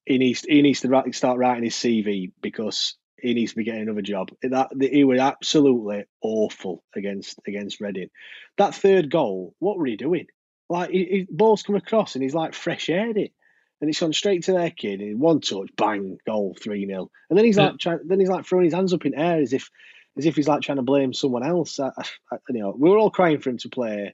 [0.06, 3.64] he needs he needs to write, start writing his CV because he needs to be
[3.64, 4.32] getting another job.
[4.42, 8.10] That he was absolutely awful against against Reading.
[8.58, 10.28] That third goal, what were he doing?
[10.70, 13.32] Like he, he balls come across and he's like fresh aired it,
[13.80, 15.00] and it's gone straight to their kid.
[15.00, 17.70] And one touch, bang, goal, three 0 And then he's Yeah.
[17.70, 19.70] like trying, then he's like throwing his hands up in air as if
[20.18, 21.80] as if he's like trying to blame someone else.
[21.80, 24.14] I, I, you know, we were all crying for him to play,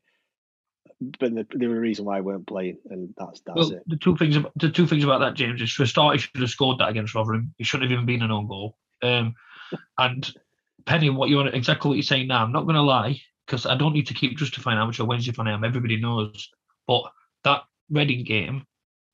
[1.01, 3.83] but the, there was a reason why he weren't playing, and that's that's Well, it.
[3.88, 6.21] the two things about the two things about that, James, is for a start, he
[6.21, 7.53] should have scored that against Rotherham.
[7.57, 8.77] He shouldn't have even been an own goal.
[9.01, 9.35] Um,
[9.97, 10.29] and
[10.85, 12.43] Penney, what you want exactly what you're saying now.
[12.43, 15.05] I'm not going to lie because I don't need to keep justifying how much a
[15.05, 15.63] Wednesday fan I am.
[15.63, 16.49] Everybody knows.
[16.88, 17.03] But
[17.43, 18.65] that Reading game,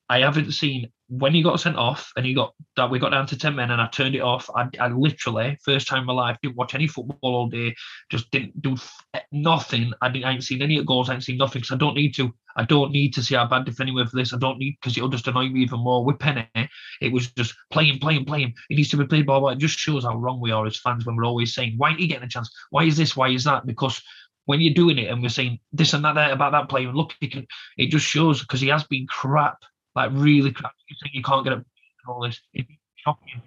[0.08, 3.26] I haven't seen when he got sent off and he got that we got down
[3.26, 4.48] to 10 men and I turned it off.
[4.54, 7.74] I, I literally, first time in my life, didn't watch any football all day,
[8.10, 9.92] just didn't do f- eh, nothing.
[10.00, 12.14] I, didn't, I ain't seen any goals, I ain't seen nothing because I don't need
[12.16, 12.32] to.
[12.58, 14.32] I don't need to see our bad defending with this.
[14.32, 16.04] I don't need because it'll just annoy me even more.
[16.04, 16.48] With Penney,
[17.02, 18.54] it was just playing, playing, playing.
[18.70, 19.50] It needs to be played blah blah.
[19.50, 22.00] It just shows how wrong we are as fans when we're always saying, Why ain't
[22.00, 22.50] he getting a chance?
[22.70, 23.16] Why is this?
[23.16, 23.66] Why is that?
[23.66, 24.00] Because
[24.46, 27.12] when you're doing it and we're saying this and that about that player, and look,
[27.20, 29.58] he can, it just shows because he has been crap,
[29.96, 30.72] like really crap.
[30.88, 31.64] You think you can't get a
[32.06, 32.40] all this.
[32.52, 33.42] It's shocking.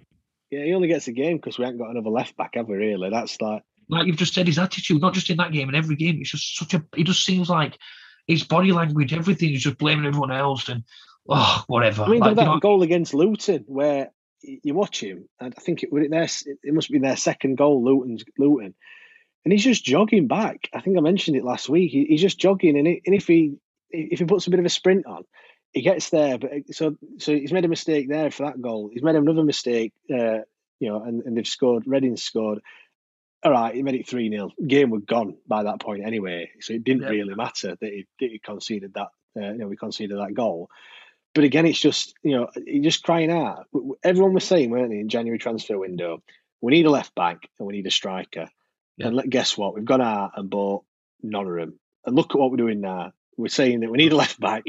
[0.50, 2.76] Yeah, he only gets a game because we haven't got another left back, have we?
[2.76, 5.74] Really, that's like Like you've just said, his attitude, not just in that game, in
[5.74, 6.84] every game, it's just such a.
[6.96, 7.78] It just seems like
[8.26, 10.84] his body language, everything is just blaming everyone else and
[11.28, 12.02] oh whatever.
[12.02, 14.10] I mean, Like, that know, goal against Luton where
[14.42, 16.28] you watch him, and I think it was it their
[16.62, 18.74] it must be their second goal, Luton's Luton,
[19.44, 20.68] and he's just jogging back.
[20.74, 21.92] I think I mentioned it last week.
[21.92, 23.56] He, he's just jogging, and, he, and if he
[23.90, 25.24] if he puts a bit of a sprint on,
[25.72, 26.38] he gets there.
[26.38, 28.90] But so so he's made a mistake there for that goal.
[28.92, 30.40] He's made another mistake, uh,
[30.78, 31.84] you know, and, and they've scored.
[31.86, 32.60] Reading scored.
[33.42, 34.50] All right, he made it 3 0.
[34.66, 36.50] Game was gone by that point anyway.
[36.60, 37.08] So it didn't Yeah.
[37.10, 40.68] really matter that he, that he conceded that uh, you know we conceded that goal.
[41.34, 42.48] But again, it's just you know
[42.82, 43.66] just crying out.
[44.02, 46.22] Everyone was saying, weren't they, in January transfer window,
[46.60, 48.48] we need a left back and we need a striker.
[48.98, 49.06] Yeah.
[49.06, 49.74] And let, guess what?
[49.74, 50.84] We've gone out and bought
[51.22, 51.78] none of them.
[52.04, 53.12] And look at what we're doing now.
[53.38, 54.64] We're saying that we need a left back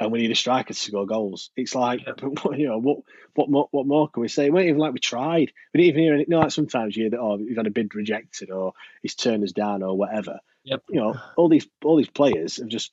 [0.00, 1.50] and we need a striker to score goals.
[1.56, 2.14] It's like, yeah.
[2.56, 2.98] you know, what
[3.34, 4.46] what more, what more can we say?
[4.46, 5.52] It wasn't even like we tried.
[5.72, 6.20] We didn't even hear it.
[6.20, 9.14] You know, like sometimes you hear that, oh, we've had a bid rejected or he's
[9.14, 10.40] turned us down or whatever.
[10.64, 10.82] Yep.
[10.88, 12.92] You know, all these all these players have just,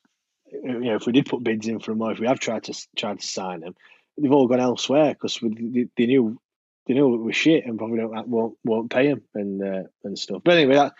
[0.51, 2.65] you know, if we did put bids in for them or if we have tried
[2.65, 3.75] to tried to sign them,
[4.17, 6.39] they've all gone elsewhere because they, they knew
[6.87, 10.19] they know we were shit and probably don't won't won't pay them and uh, and
[10.19, 10.41] stuff.
[10.43, 10.93] But anyway, that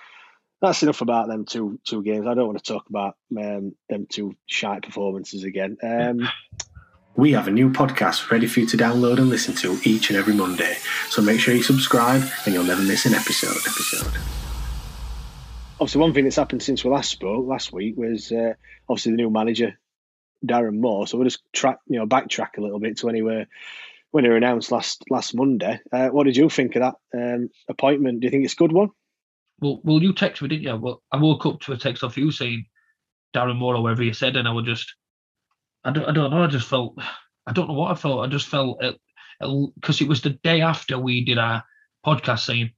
[0.62, 2.26] that's enough about them two two games.
[2.28, 5.78] I don't want to talk about um, them two shite performances again.
[5.84, 6.28] Um,
[7.16, 10.18] we have a new podcast ready for you to download and listen to each and
[10.18, 10.78] every Monday.
[11.10, 13.58] So make sure you subscribe and you'll never miss an episode.
[13.58, 14.20] Episode.
[15.80, 18.54] Obviously, one thing that's happened since we last spoke last week was uh,
[18.90, 19.78] obviously the new manager,
[20.46, 21.06] Darren Moore.
[21.06, 23.48] So we'll just track, you know, backtrack a little bit to anywhere
[24.10, 25.80] when it announced last last Monday.
[25.92, 28.22] Uh, what did you think of that um, appointment?
[28.22, 28.90] Do you think it's a good one?
[29.60, 30.76] Well, well, you text me, didn't you?
[30.76, 32.66] Well, I woke up to a text off you saying
[33.36, 34.94] Darren Moore or whatever you said, and I was just,
[35.84, 36.44] I don't, I don't know.
[36.44, 36.96] I just felt,
[37.48, 38.26] I don't know what I felt.
[38.26, 38.80] I just felt
[39.40, 41.64] because it, it was the day after we did our
[42.06, 42.72] podcast saying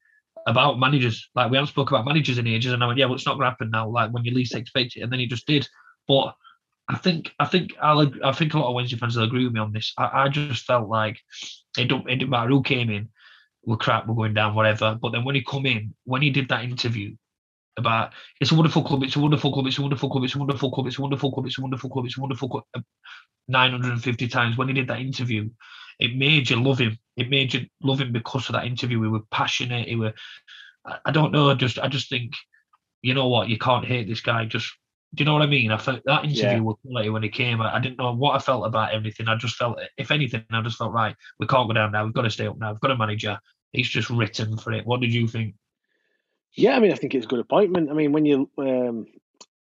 [0.47, 1.29] about managers.
[1.35, 3.33] Like we haven't spoke about managers in ages, and I went, yeah, well, it's not
[3.33, 3.89] going to happen now.
[3.89, 5.67] Like when you least expect it, and then he just did.
[6.07, 6.33] But
[6.87, 9.53] I think I think I'll, I think a lot of Wednesday fans will agree with
[9.53, 9.93] me on this.
[9.97, 11.19] I, I just felt like
[11.77, 13.09] it don't it didn't matter who came in,
[13.65, 14.97] we're crap, we're going down, whatever.
[15.01, 17.15] But then when he come in, when he did that interview
[17.77, 20.39] about it's a wonderful club, it's a wonderful club, it's a wonderful club, it's a
[20.39, 22.63] wonderful club, it's a wonderful club, it's a wonderful club, it's a wonderful club.
[22.75, 22.81] Uh,
[23.47, 25.49] 950 times when he did that interview,
[25.99, 26.97] it made you love him.
[27.17, 29.01] It made you love him because of that interview.
[29.01, 29.87] He were passionate.
[29.87, 30.13] He were.
[31.05, 31.53] I don't know.
[31.55, 32.33] Just I just think,
[33.01, 33.49] you know what?
[33.49, 34.71] You can't hate this guy just
[35.15, 35.71] do you know what I mean?
[35.71, 36.59] I felt that interview yeah.
[36.59, 37.61] was quality when he came.
[37.61, 39.27] I, I, didn't know what I felt about everything.
[39.27, 41.15] I just felt, if anything, I just felt right.
[41.39, 42.05] We can't go down now.
[42.05, 42.71] We've got to stay up now.
[42.71, 43.39] We've got a manager.
[43.71, 44.85] He's just written for it.
[44.85, 45.55] What did you think?
[46.53, 47.89] Yeah, I mean, I think it's a good appointment.
[47.89, 49.07] I mean, when you, um,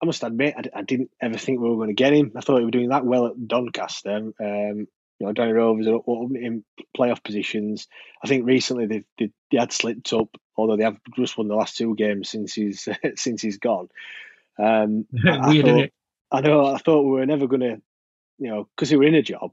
[0.03, 2.33] I must admit, I, I, didn't ever think we were going to get him.
[2.37, 4.33] I thought we were doing that well at Doncaster.
[4.41, 4.87] Um,
[5.19, 6.01] you know, Donny Rovers are
[6.37, 6.65] in
[6.97, 7.87] playoff positions.
[8.25, 11.55] I think recently they, they, they had slipped up, although they have just won the
[11.55, 13.89] last two games since he's since he's gone.
[14.61, 15.91] Um, I, thought,
[16.31, 16.67] I know.
[16.67, 17.81] I thought we were never going to,
[18.39, 19.53] you know, because he were in a job.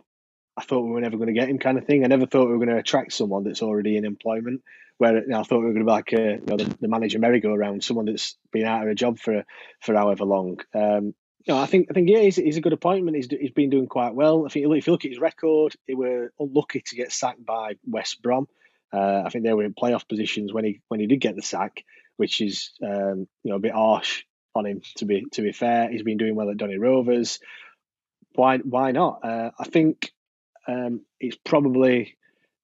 [0.56, 2.04] I thought we were never going to get him, kind of thing.
[2.04, 4.64] I never thought we were going to attract someone that's already in employment.
[4.98, 6.78] Where you know, I thought we were going to be like a, you know, the,
[6.82, 9.44] the manager merry-go-round, someone that's been out of a job for
[9.82, 10.60] for however long.
[10.74, 11.14] Um,
[11.46, 13.16] you know, I think I think yeah, he's, he's a good appointment.
[13.16, 14.46] He's he's been doing quite well.
[14.46, 17.74] I think if you look at his record, they were unlucky to get sacked by
[17.86, 18.48] West Brom.
[18.92, 21.44] Uh, I think they were in playoff positions when he when he did get the
[21.44, 21.84] sack,
[22.16, 24.24] which is um, you know a bit harsh
[24.58, 24.82] on him.
[24.98, 27.40] To be to be fair, he's been doing well at Donny Rovers.
[28.34, 29.24] Why why not?
[29.24, 30.12] Uh, I think
[30.68, 32.18] um, it's probably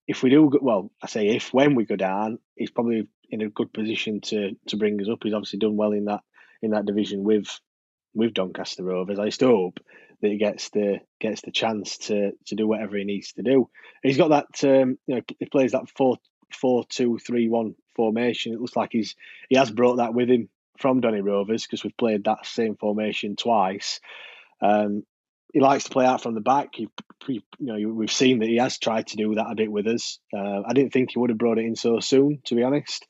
[0.08, 3.42] if we do go, well, I say if when we go down, he's probably in
[3.42, 5.20] a good position to to bring us up.
[5.24, 6.22] He's obviously done well in that
[6.62, 7.48] in that division with
[8.14, 9.20] with Doncaster Rovers.
[9.20, 9.80] I still hope
[10.22, 13.70] that he gets the gets the chance to to do whatever he needs to do.
[14.02, 16.18] He's got that um, you know he plays that four
[16.52, 18.54] four two three one formation.
[18.54, 19.16] It looks like he's
[19.50, 23.36] he has brought that with him from Donny Rovers because we've played that same formation
[23.36, 24.00] twice.
[24.62, 25.04] Um,
[25.54, 26.70] he likes to play out from the back.
[26.74, 26.90] He,
[27.28, 29.86] he, you know, we've seen that he has tried to do that a bit with
[29.88, 30.20] us.
[30.36, 33.06] Uh, I didn't think he would have brought it in so soon, to be honest.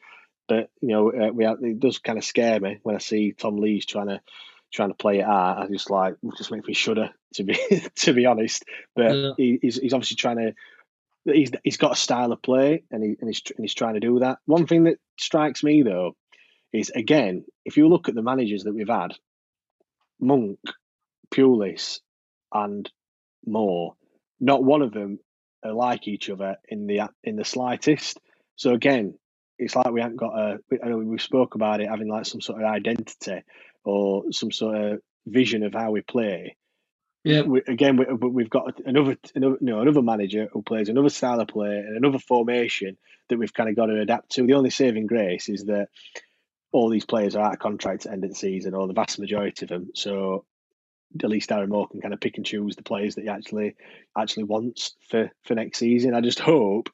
[0.47, 3.31] But you know, uh, we have, it does kind of scare me when I see
[3.31, 4.21] Tom Lees trying to
[4.73, 5.59] trying to play it out.
[5.59, 7.57] I just like just makes me shudder to be
[7.95, 8.65] to be honest.
[8.93, 9.31] But yeah.
[9.37, 10.53] he, he's he's obviously trying to.
[11.25, 14.01] He's he's got a style of play, and he and he's and he's trying to
[14.01, 14.39] do that.
[14.45, 16.17] One thing that strikes me though
[16.73, 19.13] is again, if you look at the managers that we've had,
[20.19, 20.59] Monk,
[21.33, 21.99] Pulis,
[22.51, 22.89] and
[23.45, 23.95] Moore,
[24.39, 25.19] not one of them
[25.63, 28.19] are like each other in the in the slightest.
[28.55, 29.17] So again,
[29.57, 30.59] it's like we haven't got a.
[30.83, 33.43] I know we spoke about it having like some sort of identity
[33.83, 36.57] or some sort of vision of how we play.
[37.23, 37.41] Yeah.
[37.43, 41.39] We, again, we, we've got another, another, you know, another manager who plays another style
[41.39, 42.97] of play and another formation
[43.29, 44.45] that we've kind of got to adapt to.
[44.45, 45.87] The only saving grace is that
[46.73, 49.19] all these players are out of contract at end of the season, or the vast
[49.19, 49.91] majority of them.
[49.95, 50.43] So
[51.23, 53.75] at least Darren Moore can kind of pick and choose the players that he actually
[54.17, 56.15] actually wants for for next season.
[56.15, 56.89] I just hope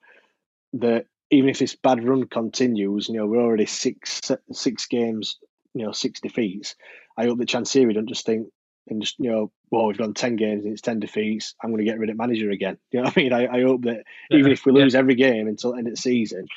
[0.73, 5.37] that even if this bad run continues, you know, we're already six six games,
[5.73, 6.75] you know, six defeats.
[7.17, 8.49] I hope that Chansiri don't just think
[8.89, 11.55] and just you know, well, we've done ten games and it's ten defeats.
[11.63, 12.77] I'm going to get rid of manager again.
[12.91, 13.33] You know what I mean?
[13.33, 14.99] I, I hope that yeah, even if we lose yeah.
[14.99, 16.47] every game until end of the season,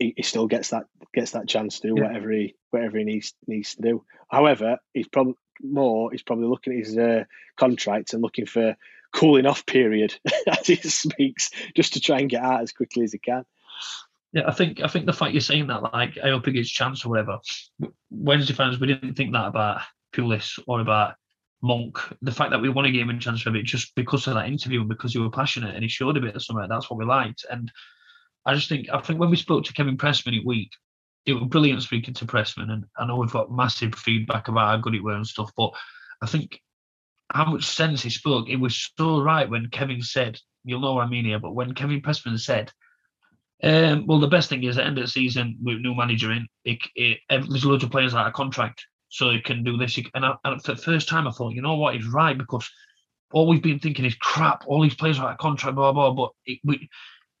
[0.00, 2.08] he, he still gets that gets that chance to do yeah.
[2.08, 4.04] whatever he whatever he needs needs to do.
[4.28, 7.24] However, he's probably more he's probably looking at his uh,
[7.56, 8.76] contract and looking for
[9.12, 13.12] cooling off period as he speaks, just to try and get out as quickly as
[13.12, 13.44] he can.
[14.32, 16.70] Yeah, I think I think the fact you're saying that, like, I hope he gets
[16.70, 17.38] chance or whatever.
[18.10, 19.82] Wednesday fans, we didn't think that about
[20.12, 21.14] Pulis or about
[21.62, 21.98] Monk.
[22.22, 24.46] The fact that we won a game in chance for it just because of that
[24.46, 26.68] interview and because you were passionate and he showed a bit of something.
[26.68, 27.44] That's what we liked.
[27.50, 27.72] And
[28.50, 30.70] I just think I think when we spoke to Kevin Pressman in week,
[31.26, 34.76] it was brilliant speaking to Pressman, and I know we've got massive feedback about how
[34.78, 35.50] good it were and stuff.
[35.56, 35.70] But
[36.22, 36.60] I think
[37.32, 41.06] how much sense he spoke, it was so right when Kevin said, "You'll know what
[41.06, 42.72] I mean here," but when Kevin Pressman said
[43.62, 46.32] um, well, the best thing is at the end of the season with new manager
[46.32, 49.98] in, it, it, there's loads of players out of contract, so he can do this.
[50.14, 52.68] And, I, and for the first time, I thought, you know what, he's right because
[53.32, 54.64] all we've been thinking is crap.
[54.66, 56.12] All these players are out of contract, blah blah.
[56.12, 56.88] But it, we,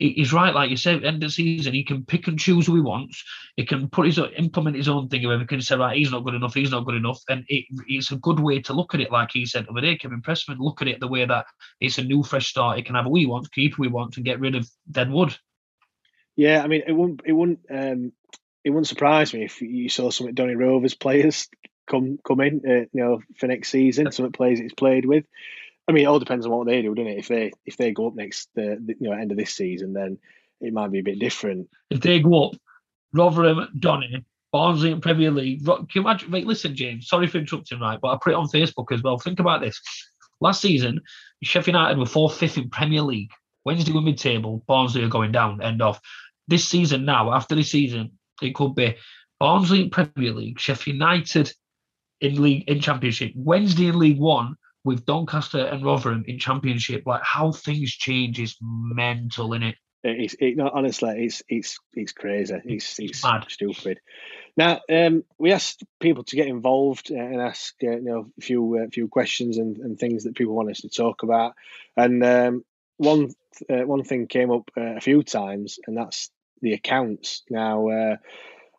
[0.00, 1.04] he's right, like you said.
[1.04, 3.22] End of the season, he can pick and choose who he wants.
[3.56, 5.20] He can put his implement his own thing.
[5.20, 6.54] He can say, right, he's not good enough.
[6.54, 9.12] He's not good enough, and it, it's a good way to look at it.
[9.12, 11.46] Like he said over there, Kevin Pressman, look at it the way that
[11.80, 12.78] it's a new, fresh start.
[12.78, 15.10] He can have who he wants, keep who he wants, and get rid of dead
[15.10, 15.36] wood.
[16.34, 18.12] Yeah, I mean, it wouldn't it wouldn't um,
[18.64, 21.48] it wouldn't surprise me if you saw some of Donny Rovers players
[21.86, 24.10] come come in, uh, you know, for next season.
[24.10, 25.24] Some of the players he's played with.
[25.90, 27.18] I mean, it all depends on what they do, doesn't it?
[27.18, 30.18] If they if they go up next, uh, you know, end of this season, then
[30.60, 31.68] it might be a bit different.
[31.90, 32.52] If they go up,
[33.12, 35.66] Rotherham, Donny, Barnsley in Premier League.
[35.66, 36.30] Can you imagine?
[36.30, 37.08] Wait, listen, James.
[37.08, 37.98] Sorry for interrupting, right?
[38.00, 39.18] But I put it on Facebook as well.
[39.18, 39.80] Think about this.
[40.40, 41.00] Last season,
[41.42, 43.32] Sheffield United were fourth, fifth in Premier League.
[43.64, 44.62] Wednesday were mid-table.
[44.68, 45.60] Barnsley are going down.
[45.60, 46.00] End off
[46.50, 48.10] this season now, after this season,
[48.42, 48.96] it could be
[49.38, 51.52] Barnsley in Premier League, Sheffield United
[52.20, 57.02] in league in Championship, Wednesday in League One with Doncaster and Rotherham in Championship.
[57.06, 59.76] Like how things change is mental in it.
[60.02, 62.58] It's it, no, honestly, it's it's it's crazy.
[62.64, 63.44] It's it's, mad.
[63.48, 64.00] stupid.
[64.56, 68.78] Now, um, we asked people to get involved and ask uh, you know a few
[68.78, 71.54] uh, few questions and, and things that people want us to talk about.
[71.98, 72.64] And um,
[72.96, 73.34] one
[73.68, 76.30] uh, one thing came up uh, a few times, and that's
[76.62, 77.42] the accounts.
[77.50, 78.16] Now, uh,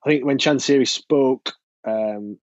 [0.03, 1.53] I think when Chansiri spoke
[1.85, 2.39] um,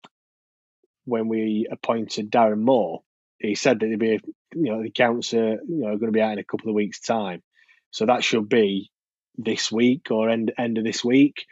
[1.05, 3.03] when we appointed Darren Moore,
[3.38, 4.20] he said that there'd be,
[4.55, 6.75] you know, the accounts are, you know, going to be out in a couple of
[6.75, 7.42] weeks' time.
[7.90, 8.90] So that should be
[9.37, 11.44] this week or end end of this week.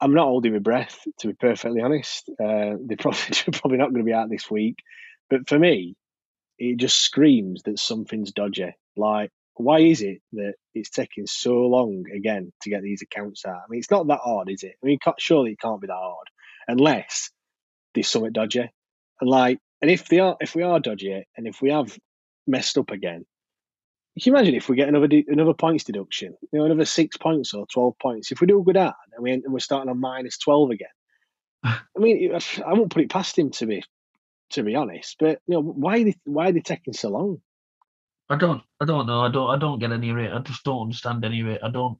[0.00, 2.28] I'm not holding my breath, to be perfectly honest.
[2.30, 4.78] Uh, they're probably probably not going to be out this week,
[5.30, 5.96] but for me,
[6.58, 8.74] it just screams that something's dodgy.
[8.96, 13.56] Like why is it that it's taking so long again to get these accounts out?
[13.56, 14.74] I mean, it's not that hard, is it?
[14.82, 16.26] I mean, surely it can't be that hard
[16.68, 17.30] unless
[17.94, 18.70] there's something dodgy.
[19.20, 21.96] And like, and if they are, if we are dodgy, and if we have
[22.46, 23.24] messed up again,
[24.18, 27.52] can you imagine if we get another another points deduction, you know, another six points
[27.52, 28.32] or twelve points?
[28.32, 30.88] If we do good at and we and we're starting on minus twelve again,
[31.64, 33.82] I mean, I won't put it past him to be
[34.50, 35.16] to be honest.
[35.18, 37.40] But you know, why are they, why are they taking so long?
[38.28, 38.62] I don't.
[38.80, 39.20] I don't know.
[39.20, 39.50] I don't.
[39.50, 40.32] I don't get any of it.
[40.32, 41.60] I just don't understand any of it.
[41.62, 41.98] I don't.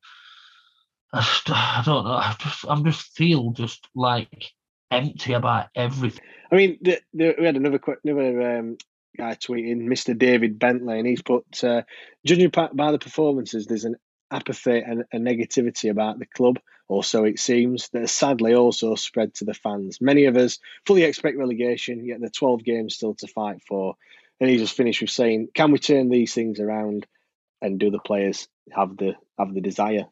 [1.13, 2.13] I, just, I don't know.
[2.13, 2.65] I just.
[2.69, 4.53] I'm just feel just like
[4.91, 6.25] empty about everything.
[6.51, 8.79] I mean, the, the, we had another another um,
[9.17, 10.17] guy tweeting, Mr.
[10.17, 11.83] David Bentley, and he's put, uh,
[12.25, 13.97] judging by the performances, there's an
[14.31, 19.35] apathy and a negativity about the club, or so it seems, that sadly also spread
[19.35, 20.01] to the fans.
[20.01, 23.97] Many of us fully expect relegation, yet there are 12 games still to fight for.
[24.41, 27.07] And he just finished with saying, "Can we turn these things around,
[27.63, 30.07] and do the players have the have the desire?"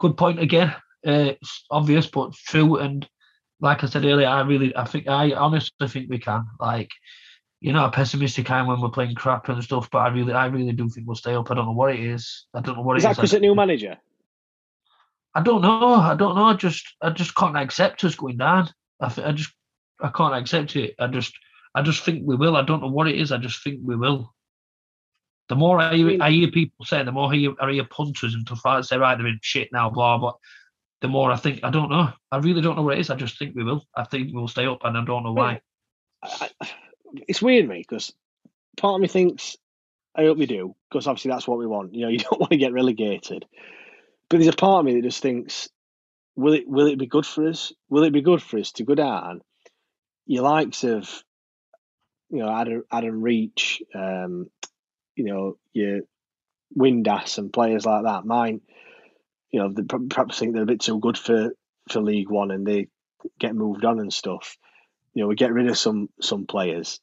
[0.00, 0.74] Good point again.
[1.06, 2.78] Uh, it's obvious, but true.
[2.78, 3.08] And
[3.60, 6.46] like I said earlier, I really, I think, I honestly think we can.
[6.58, 6.90] Like,
[7.60, 10.32] you know, a pessimistic I am when we're playing crap and stuff, but I really,
[10.32, 11.50] I really do think we'll stay up.
[11.50, 12.46] I don't know what it is.
[12.54, 13.98] I don't know what is it that because a new manager?
[15.34, 15.94] I don't know.
[15.94, 16.44] I don't know.
[16.44, 18.70] I just, I just can't accept us going down.
[19.00, 19.52] I, I just,
[20.00, 20.94] I can't accept it.
[20.98, 21.34] I just,
[21.74, 22.56] I just think we will.
[22.56, 23.30] I don't know what it is.
[23.30, 24.34] I just think we will.
[25.50, 28.34] The more I hear, I hear people saying, the more I hear, I hear punters
[28.34, 30.32] and stuff like say, right, they're in shit now, blah, blah.
[31.00, 32.12] The more I think, I don't know.
[32.30, 33.10] I really don't know what it is.
[33.10, 33.84] I just think we will.
[33.96, 35.60] I think we'll stay up, and I don't know why.
[37.26, 38.12] It's weird, me, because
[38.76, 39.56] part of me thinks,
[40.14, 41.94] I hope we do, because obviously that's what we want.
[41.94, 43.46] You know, you don't want to get relegated.
[44.28, 45.68] But there's a part of me that just thinks,
[46.36, 47.72] will it will it be good for us?
[47.88, 49.40] Will it be good for us to go down?
[50.26, 51.08] Your likes of
[52.30, 54.48] you know Adam Adam Reach, um,
[55.16, 56.00] you know your
[56.76, 58.24] Windass and players like that.
[58.24, 58.60] Mine,
[59.50, 61.52] you know, they perhaps think they're a bit too good for
[61.88, 62.88] for League One and they
[63.38, 64.56] get moved on and stuff.
[65.14, 67.00] You know, we get rid of some some players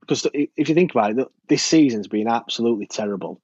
[0.00, 3.40] because if you think about it, this season's been absolutely terrible.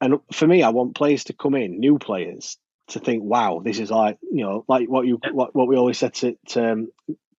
[0.00, 2.56] And for me, I want players to come in, new players,
[2.88, 5.98] to think, "Wow, this is like you know, like what you what, what we always
[5.98, 6.88] said to, to um,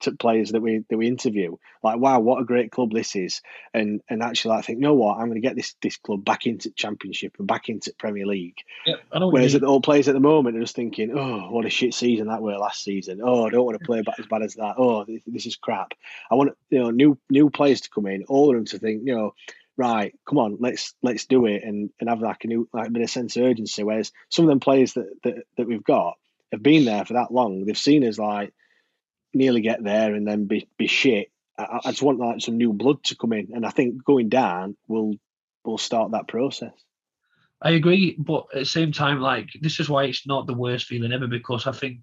[0.01, 1.57] to players that we that we interview.
[1.83, 3.41] Like, wow, what a great club this is,
[3.73, 6.23] and and actually, I think, you know what, I'm going to get this this club
[6.23, 8.57] back into Championship and back into Premier League.
[8.85, 8.95] Yeah.
[9.13, 12.27] Whereas the all players at the moment are just thinking, oh, what a shit season
[12.27, 13.21] that were last season.
[13.23, 14.75] Oh, I don't want to play as bad as that.
[14.77, 15.93] Oh, this, this is crap.
[16.29, 19.03] I want you know new new players to come in, all of them to think,
[19.05, 19.33] you know
[19.77, 22.91] right, come on, let's let's do it and, and have like a new like a
[22.91, 23.83] bit of sense of urgency.
[23.83, 26.17] Whereas some of them players that, that that we've got
[26.51, 27.65] have been there for that long.
[27.65, 28.53] They've seen us like
[29.33, 31.31] nearly get there and then be be shit.
[31.57, 34.29] I, I just want like some new blood to come in, and I think going
[34.29, 35.15] down will
[35.63, 36.73] will start that process.
[37.61, 40.87] I agree, but at the same time, like this is why it's not the worst
[40.87, 41.99] feeling ever because I think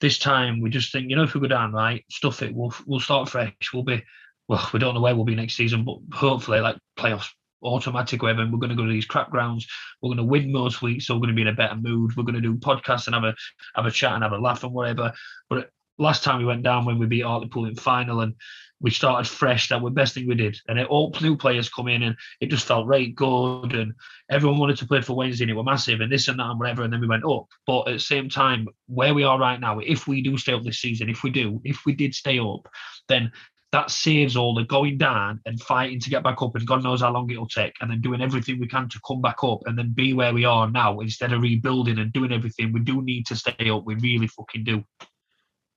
[0.00, 2.74] this time we just think, you know, if we go down, right, stuff it, we'll
[2.86, 3.54] we'll start fresh.
[3.72, 4.02] We'll be
[4.48, 7.28] well, we don't know where we'll be next season, but hopefully, like playoffs,
[7.62, 9.66] automatic whatever, and we're going to go to these crap grounds.
[10.00, 12.16] We're going to win most weeks, so we're going to be in a better mood.
[12.16, 13.34] We're going to do podcasts and have a
[13.76, 15.12] have a chat and have a laugh and whatever.
[15.48, 18.34] But last time we went down when we beat Hartlepool in final and
[18.80, 19.68] we started fresh.
[19.68, 22.16] That was the best thing we did, and it, all new players come in, and
[22.40, 23.92] it just felt right good, and
[24.30, 26.58] everyone wanted to play for Wednesday, and it was massive, and this and that and
[26.58, 27.46] whatever, and then we went up.
[27.66, 30.62] But at the same time, where we are right now, if we do stay up
[30.62, 32.68] this season, if we do, if we did stay up,
[33.08, 33.32] then
[33.70, 37.02] that saves all the going down and fighting to get back up and God knows
[37.02, 39.76] how long it'll take and then doing everything we can to come back up and
[39.76, 43.26] then be where we are now instead of rebuilding and doing everything we do need
[43.26, 44.82] to stay up we really fucking do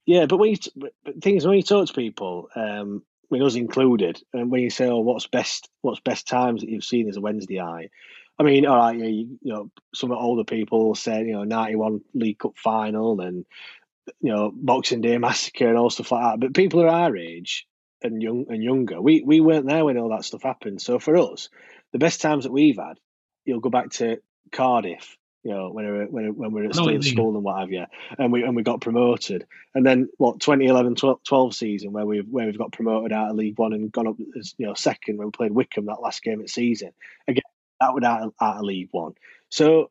[0.06, 3.56] yeah but when you t- but things when you talk to people um with us
[3.56, 7.18] included and when you say oh what's best what's best times that you've seen as
[7.18, 7.90] a Wednesday eye
[8.40, 12.02] I mean, all right, you, you know, some of older people said, you know, 91
[12.16, 13.46] League Cup final and,
[14.20, 16.40] you know, Boxing Day massacre and all stuff like that.
[16.40, 17.68] But people are our age,
[18.04, 19.02] and young and younger.
[19.02, 20.82] We we weren't there when all that stuff happened.
[20.82, 21.50] So for us,
[21.94, 22.98] the best times that we've had,
[23.46, 24.18] you'll go back to
[24.52, 27.60] Cardiff, you know, when we were, when, when we were at still school and what
[27.60, 27.86] have you,
[28.18, 29.48] and we and we got promoted.
[29.74, 33.36] And then what 2011 12, 12 season where we've where we've got promoted out of
[33.36, 36.22] League One and gone up as you know second when we played Wycombe that last
[36.22, 36.92] game of season.
[37.28, 37.42] Again,
[37.80, 39.14] that would out of, out of League One.
[39.50, 39.90] So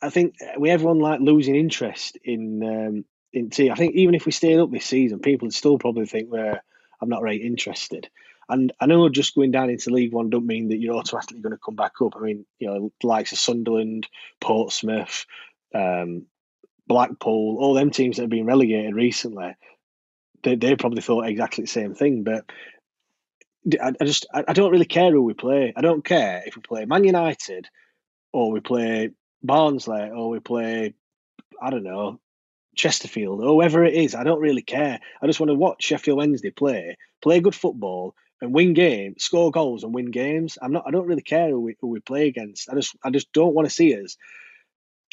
[0.00, 3.72] I think we everyone like losing interest in um, in team.
[3.72, 6.60] I think even if we stayed up this season, people would still probably think we're
[7.00, 8.08] I'm not very interested.
[8.52, 11.54] And I know just going down into League One don't mean that you're automatically going
[11.54, 12.14] to come back up.
[12.16, 14.06] I mean, you know, the likes of Sunderland,
[14.42, 15.24] Portsmouth,
[15.74, 16.26] um,
[16.86, 19.54] Blackpool, all them teams that have been relegated recently,
[20.42, 22.24] they, they probably thought exactly the same thing.
[22.24, 22.44] But
[23.80, 25.72] I, I just I, I don't really care who we play.
[25.74, 27.68] I don't care if we play Man United
[28.34, 30.92] or we play Barnsley or we play
[31.60, 32.20] I don't know
[32.76, 34.14] Chesterfield, or whoever it is.
[34.14, 35.00] I don't really care.
[35.22, 39.52] I just want to watch Sheffield Wednesday play, play good football, and win games, score
[39.52, 40.58] goals, and win games.
[40.60, 40.84] I'm not.
[40.86, 42.68] I don't really care who we, who we play against.
[42.68, 42.96] I just.
[43.02, 44.16] I just don't want to see us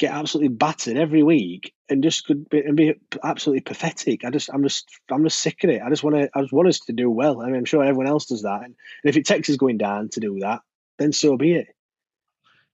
[0.00, 4.24] get absolutely battered every week and just could be, and be absolutely pathetic.
[4.24, 4.50] I just.
[4.52, 4.88] I'm just.
[5.10, 5.80] I'm just sick of it.
[5.80, 6.28] I just want to.
[6.34, 7.40] I just want us to do well.
[7.40, 8.64] I mean, I'm sure everyone else does that.
[8.64, 8.74] And,
[9.04, 10.60] if it takes us going down to do that,
[10.98, 11.68] then so be it.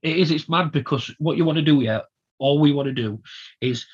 [0.02, 0.30] It is.
[0.30, 2.00] It's mad because what you want to do, yeah.
[2.38, 3.20] All we want to do
[3.60, 3.86] is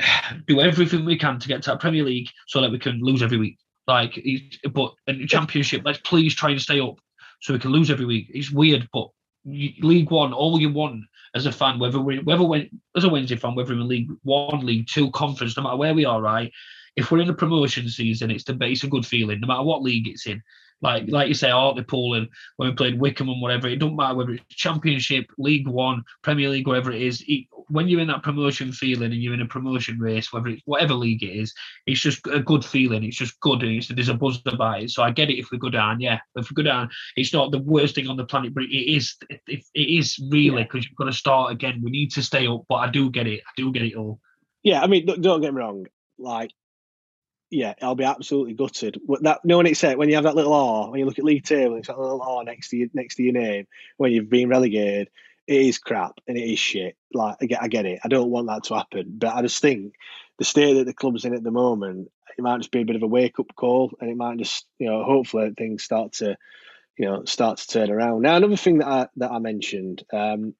[0.48, 3.22] do everything we can to get to that Premier League so that we can lose
[3.22, 3.58] every week.
[3.88, 7.00] Like, he's but in the Championship, let's please try and stay up
[7.40, 8.30] so we can lose every week.
[8.32, 9.08] It's weird, but
[9.46, 13.36] League One, all you want as a fan, whether we, whether we, as a Wednesday
[13.36, 16.52] fan, whether we're in League One, League Two, Conference, no matter where we are, right?
[16.96, 19.82] If we're in a promotion season, it's the it's a good feeling, no matter what
[19.82, 20.42] league it's in.
[20.80, 24.14] Like like you say, Hartlepool and when we played Wycombe and whatever, it don't matter
[24.14, 27.24] whether it's Championship, League One, Premier League, whatever it is.
[27.26, 30.62] It, when you're in that promotion feeling and you're in a promotion race, whether it's
[30.64, 31.52] whatever league it is,
[31.86, 33.04] it's just a good feeling.
[33.04, 34.90] It's just good and it's, there's a buzz about it.
[34.90, 36.20] So I get it if we go down, yeah.
[36.36, 39.16] If we go down, it's not the worst thing on the planet, but it is.
[39.28, 40.90] It, it is really because yeah.
[40.90, 41.80] you've got to start again.
[41.82, 43.40] We need to stay up, but I do get it.
[43.40, 44.20] I do get it all.
[44.62, 45.86] Yeah, I mean, don't get me wrong.
[46.18, 46.52] Like
[47.50, 49.00] yeah, I'll be absolutely gutted.
[49.22, 51.44] That no one except when you have that little R when you look at league
[51.44, 54.48] table, it's that little R next to you, next to your name when you've been
[54.48, 55.08] relegated.
[55.46, 56.96] It is crap and it is shit.
[57.14, 58.00] Like I get, I get it.
[58.04, 59.94] I don't want that to happen, but I just think
[60.36, 62.96] the state that the club's in at the moment, it might just be a bit
[62.96, 66.36] of a wake up call, and it might just, you know, hopefully things start to,
[66.98, 68.22] you know, start to turn around.
[68.22, 70.54] Now, another thing that I that I mentioned, um,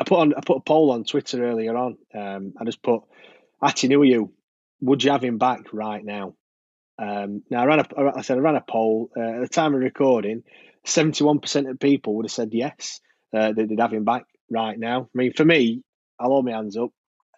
[0.00, 1.98] I put on, I put a poll on Twitter earlier on.
[2.14, 3.02] Um, I just put,
[3.62, 4.30] Atdhe Nuhiu
[4.80, 6.34] would you have him back right now?
[6.98, 9.74] Um, now, I ran a, I said I ran a poll uh, at the time
[9.74, 10.42] of recording.
[10.84, 13.00] Seventy-one percent of people would have said yes,
[13.34, 15.02] uh, that they'd have him back right now.
[15.02, 15.82] I mean, for me,
[16.18, 16.90] I'll hold my hands up.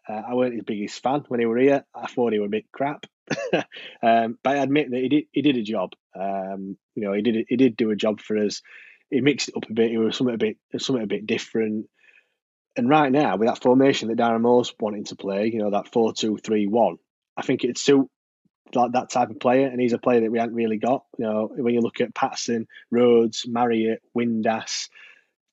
[0.08, 1.84] Uh, I weren't his biggest fan when he were here.
[1.94, 3.06] I thought he was a bit crap,
[4.02, 5.90] um, but I admit that he did he did a job.
[6.18, 8.62] Um, you know, he did he did do a job for us.
[9.10, 9.90] He mixed it up a bit.
[9.90, 11.86] He was something a bit something a bit different.
[12.76, 15.92] And right now, with that formation that Darren Moore's wanting to play, you know, that
[15.92, 16.98] four two three one,
[17.38, 18.10] I think it'd suit
[18.74, 21.04] like that type of player, and he's a player that we haven't really got.
[21.16, 24.88] You know, when you look at Paterson, Rhodes, Marriott, Windass,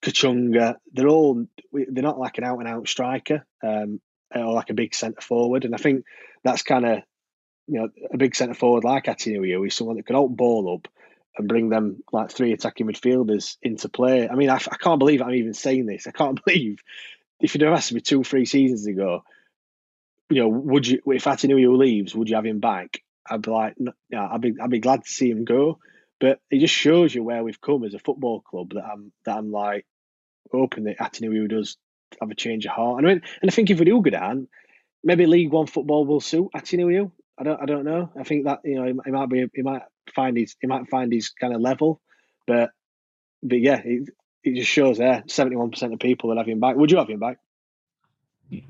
[0.02, 4.02] Kachunga, they're all they're not like an out and out striker um,
[4.34, 6.06] or like a big centre forward, and I think
[6.44, 7.00] that's kind of
[7.68, 10.92] you know a big centre forward like Atinu is someone that can hold ball up
[11.38, 14.28] and bring them like three attacking midfielders into play.
[14.28, 16.08] I mean, I, I can't believe I'm even saying this.
[16.08, 16.80] I can't believe
[17.40, 19.24] if you'd have asked me two, three seasons ago,
[20.30, 23.02] you know, would you if Atinu leaves, would you have him back?
[23.30, 23.76] I'd be like,
[24.16, 25.80] I'd be I'd be glad to see him go.
[26.20, 29.38] But it just shows you where we've come as a football club that I'm that
[29.38, 29.86] I'm like
[30.52, 31.78] hoping that Atinu does
[32.22, 33.00] have a change of heart.
[33.00, 34.48] And I mean, and I think if we do go down,
[35.04, 37.12] maybe League One football will suit Atinu.
[37.38, 38.12] I don't I don't know.
[38.18, 39.84] I think that you know he, he might be he might
[40.16, 42.02] find his he might find his kind of level,
[42.48, 42.72] but
[43.44, 44.10] but yeah, it,
[44.44, 46.76] it just shows there seventy one percent of people that have him back.
[46.76, 47.38] Would you have him back?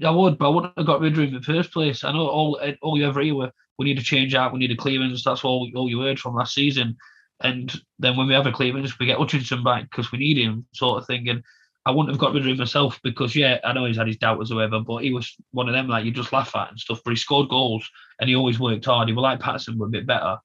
[0.03, 2.03] I would, but I wouldn't have got rid of him in the first place.
[2.03, 4.59] I know all eh, all you ever hear were we need to change out, we
[4.59, 5.23] need a clearance.
[5.23, 6.97] That's all all you heard from last season.
[7.41, 10.65] And then when we have a clearance, we get Hutchinson back because we need him,
[10.73, 11.27] sort of thing.
[11.27, 11.43] And
[11.85, 14.17] I wouldn't have got rid of him myself because yeah, I know he's had his
[14.17, 16.79] doubters or whatever, but he was one of them like you just laugh at and
[16.79, 17.01] stuff.
[17.03, 19.07] But he scored goals and he always worked hard.
[19.07, 20.37] He was like Paterson, but a bit better,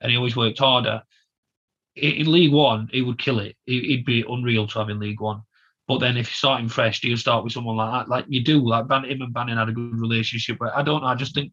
[0.00, 1.02] and he always worked harder.
[1.94, 3.56] In League One, he would kill it.
[3.66, 5.42] He'd be unreal to have in League One.
[5.88, 8.10] But then if you're starting fresh, do you start with someone like that?
[8.10, 10.58] Like you do, like Ban- him and Bannan had a good relationship.
[10.60, 11.08] But I don't know.
[11.08, 11.52] I just think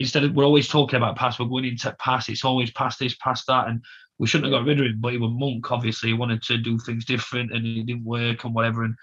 [0.00, 2.30] instead of we're always talking about pass, we're going into pass.
[2.30, 3.84] It's always past this, past that, and
[4.18, 4.96] we shouldn't have got rid of him.
[5.00, 5.70] But he was monk.
[5.70, 8.84] Obviously, he wanted to do things different, and it didn't work and whatever.
[8.84, 8.94] And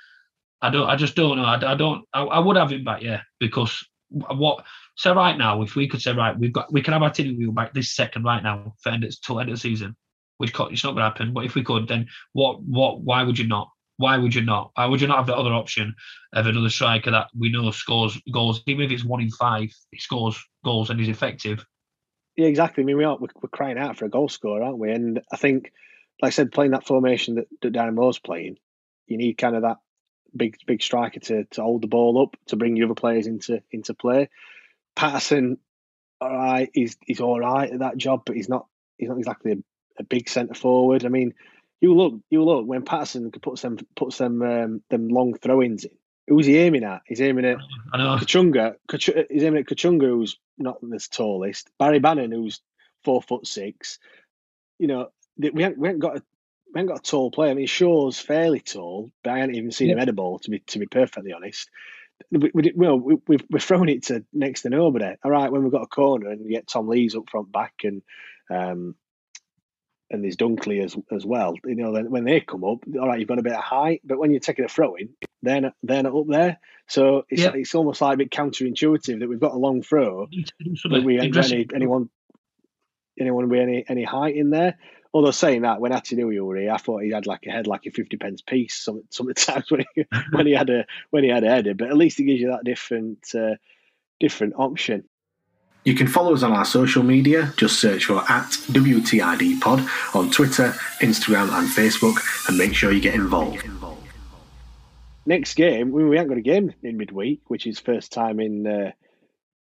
[0.64, 0.90] I don't.
[0.90, 1.46] I just don't know.
[1.46, 2.04] I, I don't.
[2.12, 4.66] I, I, would have him back, yeah, because what.
[4.96, 7.52] So right now, if we could say right, we've got we can have our wheel
[7.52, 9.96] back this second right now for end it's till end of the season,
[10.38, 11.34] which it's not going to happen.
[11.34, 12.64] But if we could, then what?
[12.64, 13.02] What?
[13.02, 13.70] Why would you not?
[13.98, 14.72] Why would you not?
[14.76, 15.96] Why would you not have the other option
[16.34, 18.62] of another striker that we know scores goals?
[18.68, 21.66] Even if it's one in five, he scores goals and he's effective.
[22.36, 22.84] Yeah, exactly.
[22.84, 24.92] I mean, we are we're, we're crying out for a goal scorer, aren't we?
[24.92, 25.72] And I think,
[26.22, 28.58] like I said, playing that formation that, that Darren Moore's playing,
[29.08, 29.78] you need kind of that
[30.36, 33.62] big big striker to to hold the ball up to bring the other players into
[33.72, 34.30] into play.
[34.96, 35.58] Paterson,
[36.20, 38.68] all right, he's he's all right at that job, but he's not
[38.98, 39.58] he's not exactly a,
[40.00, 41.06] a big centre forward.
[41.06, 41.34] I mean,
[41.82, 45.92] you look, you look when Paterson puts them puts them um, them long throw-ins in.
[46.28, 47.02] Who's he aiming at?
[47.06, 47.58] He's aiming at
[47.94, 48.18] I know.
[48.18, 48.76] Kachunga.
[48.90, 51.70] Kach- he's aiming at Kachunga, who's not the tallest.
[51.78, 52.62] Barry Bannan, who's
[53.04, 54.00] four foot six.
[54.80, 56.24] You know, we haven't, we haven't got a
[56.74, 57.52] we haven't got a tall player.
[57.52, 60.04] I mean, Shaw's fairly tall, but I haven't even seen yeah.
[60.04, 60.40] him ball.
[60.40, 61.70] To be to be perfectly honest,
[62.32, 65.16] we, we, well, we, we've we're throwing it to next to nobody.
[65.24, 67.74] All right, when we've got a corner and we get Tom Lees up front back
[67.84, 68.02] and
[68.50, 68.96] um,
[70.10, 71.56] and there's Dunkley as as well.
[71.66, 74.20] You know, when they come up, all right, you've got a bit of height, but
[74.20, 75.10] when you're taking a throw in,
[75.42, 76.60] they're not, they're not up there.
[76.88, 80.28] So it's it's almost like a bit counterintuitive that we've got a long throw,
[80.90, 82.10] but we ain't got any, anyone
[83.20, 84.78] anyone with any any height in there.
[85.14, 87.86] Although saying that, when Atinu were here, I thought he had like a head like
[87.86, 88.76] a fifty pence piece.
[88.76, 91.98] Some sometimes when he when he had a when he had a header, but at
[91.98, 93.56] least it gives you that different uh,
[94.20, 95.06] different option.
[95.86, 97.54] You can follow us on our social media.
[97.58, 102.18] Just search for at WTID Pod on Twitter, Instagram, and Facebook,
[102.50, 103.64] and make sure you get involved.
[105.28, 108.92] Next game, we haven't got a game in midweek, which is first time in uh,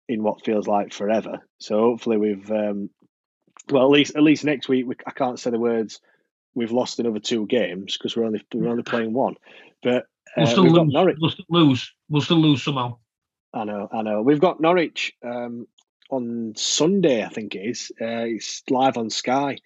[0.08, 1.40] in what feels like forever.
[1.60, 2.90] So hopefully we've um,
[3.70, 6.00] well at least at least next week we, I can't say the words
[6.56, 9.36] we've lost another two games because we're only we're only playing one.
[9.82, 10.04] But
[10.38, 11.18] uh, we'll still lose.
[11.20, 11.94] We'll still lose.
[12.10, 12.98] We'll still lose somehow.
[13.54, 14.22] I know, I know.
[14.22, 15.68] We've got Norwich um,
[16.14, 17.92] on Sunday, I think it is.
[18.00, 19.58] Uh, it's live on Sky,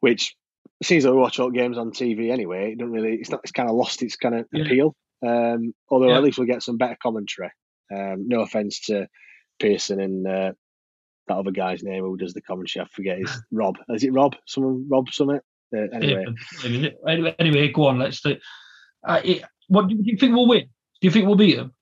[0.00, 0.36] which
[0.82, 2.72] seems like we watch all games on TV anyway.
[2.72, 3.14] It doesn't really.
[3.14, 3.40] It's not.
[3.42, 4.64] It's kind of lost its kind of yeah.
[4.64, 4.96] appeal.
[5.26, 6.16] Um, although yeah.
[6.16, 7.50] at least we'll get some better commentary.
[7.94, 9.08] Um, no offense to
[9.58, 10.52] Pearson and uh,
[11.26, 12.84] that other guy's name who does the commentary.
[12.84, 13.76] I forget his Rob.
[13.88, 14.36] Is it Rob?
[14.46, 15.42] Someone Rob Summit.
[15.74, 16.24] Uh, anyway.
[17.06, 17.98] anyway, anyway, go on.
[17.98, 18.36] Let's do.
[19.06, 20.62] Uh, it, what do you think we'll win?
[21.00, 21.74] Do you think we'll beat them?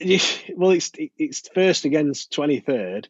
[0.56, 3.08] well, it's it's first against twenty third.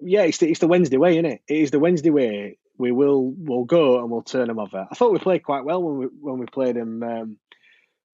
[0.00, 1.42] Yeah, it's the, it's the Wednesday way, isn't it?
[1.48, 2.58] It is the Wednesday way.
[2.76, 4.86] We will we'll go and we'll turn them over.
[4.90, 7.36] I thought we played quite well when we when we played them um,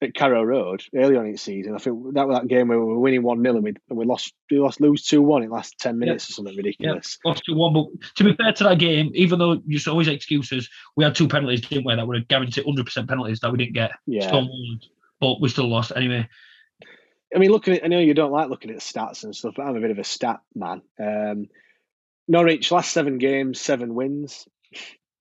[0.02, 1.74] at Carrow Road early on in the season.
[1.74, 3.98] I think that was that game where we were winning one 0 and we and
[3.98, 6.32] we lost we lost lose two one in the last ten minutes yeah.
[6.32, 7.18] or something ridiculous.
[7.24, 7.74] Yeah, lost two one.
[7.74, 7.86] But
[8.16, 11.62] to be fair to that game, even though you always excuses, we had two penalties,
[11.62, 11.94] didn't we?
[11.94, 13.92] That were guaranteed hundred percent penalties that we didn't get.
[14.06, 14.44] Yeah.
[15.20, 16.28] but we still lost anyway.
[17.34, 19.66] I mean, looking at, I know you don't like looking at stats and stuff, but
[19.66, 20.82] I'm a bit of a stat man.
[20.98, 21.48] Um,
[22.28, 24.46] Norwich last seven games, seven wins.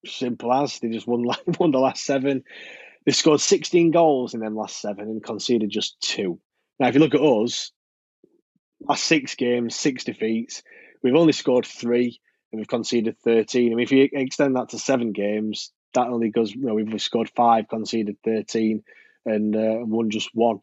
[0.05, 1.24] Simple as they just won
[1.60, 2.43] won the last seven.
[3.05, 6.39] They scored 16 goals in them last seven and conceded just two.
[6.80, 7.72] Now, if you look at us,
[8.82, 10.64] last six games, six defeats.
[11.03, 12.20] we've only scored three
[12.51, 13.72] and we've conceded 13.
[13.72, 17.01] I mean, if you extend that to seven games, that only goes, you know, we've
[17.01, 18.84] scored five, conceded 13,
[19.26, 20.60] and uh, won just one.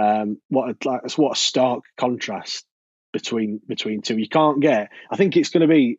[0.00, 2.64] Um, what a, like, what a stark contrast
[3.12, 4.16] between between two.
[4.16, 4.90] You can't get.
[5.10, 5.98] I think it's going to be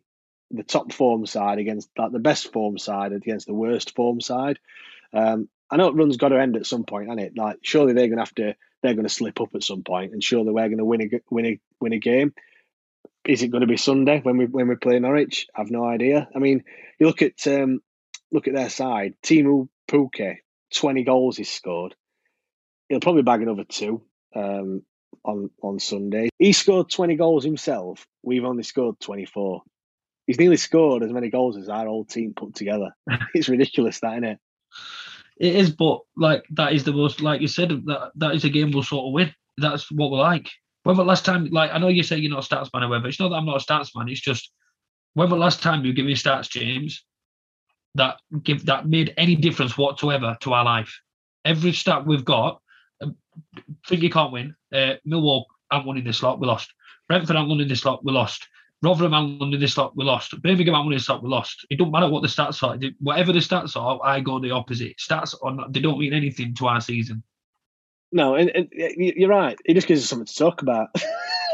[0.50, 4.58] the top form side against like the best form side against the worst form side.
[5.12, 7.92] Um, I know it run's got to end at some point, and it like surely
[7.92, 10.52] they're going to have to they're going to slip up at some point, and surely
[10.52, 12.34] we're going to win a win a win a game.
[13.24, 15.46] Is it going to be Sunday when we when we play Norwich?
[15.54, 16.28] I've no idea.
[16.34, 16.64] I mean,
[16.98, 17.80] you look at um,
[18.32, 19.14] look at their side.
[19.22, 20.38] Teemu Pukki,
[20.74, 21.94] twenty goals he's scored.
[22.92, 24.02] He'll probably bag another two
[24.36, 24.82] um,
[25.24, 26.28] on on Sunday.
[26.38, 28.06] He scored twenty goals himself.
[28.22, 29.62] We've only scored twenty four.
[30.26, 32.94] He's nearly scored as many goals as our whole team put together.
[33.34, 34.38] it's ridiculous, that isn't it?
[35.38, 38.50] It is, but like that is the most, like you said, that that is a
[38.50, 39.34] game we'll sort of win.
[39.56, 40.50] That's what we like.
[40.82, 43.18] Whether last time, like I know you say you're not a stats man, however, it's
[43.18, 44.10] not that I'm not a stats man.
[44.10, 44.52] It's just
[45.14, 47.06] whether last time you give me stats, James,
[47.94, 51.00] that give that made any difference whatsoever to our life.
[51.46, 52.61] Every stat we've got,
[53.02, 53.16] um,
[53.86, 54.54] think you can't win.
[54.72, 56.72] Uh, Millwall haven't won in this lot, we lost.
[57.08, 58.48] Brentford haven't won in this lot, we lost.
[58.82, 60.40] Rotherham haven't won in this lot, we lost.
[60.42, 61.66] Birmingham haven't won in this lot, we lost.
[61.70, 62.78] It don't matter what the stats are.
[63.00, 64.96] Whatever the stats are, I go the opposite.
[64.98, 67.22] Stats are not, they don't mean anything to our season.
[68.10, 69.58] No, and, and you're right.
[69.64, 70.88] It just gives us something to talk about.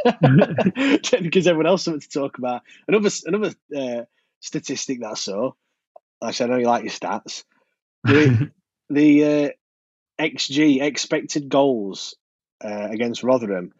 [0.04, 2.62] it gives everyone else something to talk about.
[2.86, 4.04] Another another uh,
[4.40, 5.52] statistic that I saw.
[6.22, 7.44] Actually, I said, I know you like your stats.
[8.04, 8.50] The,
[8.90, 9.48] the uh,
[10.18, 12.16] XG expected goals
[12.64, 13.72] uh, against Rotherham.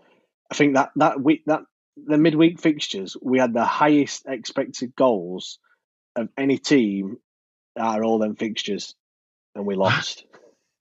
[0.51, 1.63] I think that that week that
[1.97, 5.59] the midweek fixtures we had the highest expected goals
[6.17, 7.19] of any team
[7.77, 8.95] out of all them fixtures,
[9.55, 10.25] and we lost.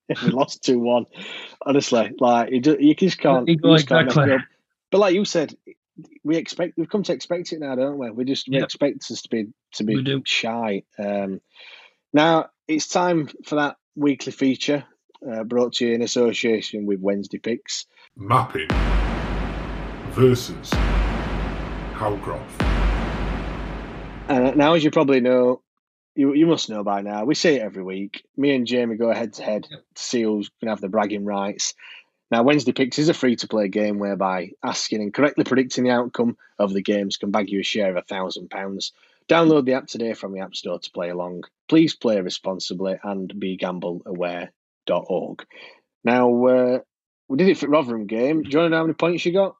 [0.24, 1.05] we lost two one.
[1.66, 3.45] Honestly, like you, just, you just can't.
[3.45, 4.38] You just can't exactly.
[4.89, 5.53] But like you said,
[6.24, 8.10] we expect we've come to expect it now, don't we?
[8.12, 10.84] We just we expect us to be to be shy.
[10.97, 11.41] Um,
[12.14, 14.86] now it's time for that weekly feature
[15.26, 17.86] uh, brought to you in association with Wednesday Picks.
[18.15, 18.68] Mapping
[20.11, 20.70] versus
[21.93, 22.61] Howcroft.
[24.30, 25.61] And now, as you probably know,
[26.15, 27.24] you you must know by now.
[27.24, 28.24] We say it every week.
[28.36, 31.26] Me and Jamie go head to head to see who's going to have the bragging
[31.26, 31.76] rights.
[32.30, 35.91] Now, Wednesday Picks is a free to play game whereby asking and correctly predicting the
[35.91, 38.91] outcome of the games can bag you a share of a thousand pounds.
[39.30, 41.43] Download the app today from the App Store to play along.
[41.70, 43.55] Please play responsibly and be
[44.88, 45.45] gambleaware.org.
[46.03, 46.79] Now, uh,
[47.27, 48.43] we did it for Rotherham game.
[48.43, 49.55] Do you want to know how many points you got?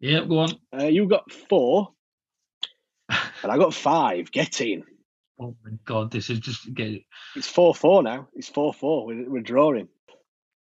[0.00, 0.52] Yeah, go on.
[0.76, 1.90] Uh, you got four,
[3.08, 4.32] and I got five.
[4.32, 4.84] Get in.
[5.40, 7.04] Oh my god, this is just getting.
[7.36, 8.28] It's four four now.
[8.34, 9.06] It's four four.
[9.06, 9.88] We're, we're drawing.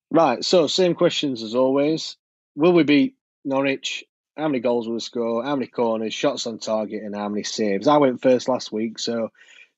[0.09, 0.43] Right.
[0.43, 2.17] So same questions as always.
[2.55, 3.15] Will we beat
[3.45, 4.03] Norwich?
[4.35, 5.43] How many goals will we score?
[5.43, 7.87] How many corners, shots on target, and how many saves?
[7.87, 9.29] I went first last week, so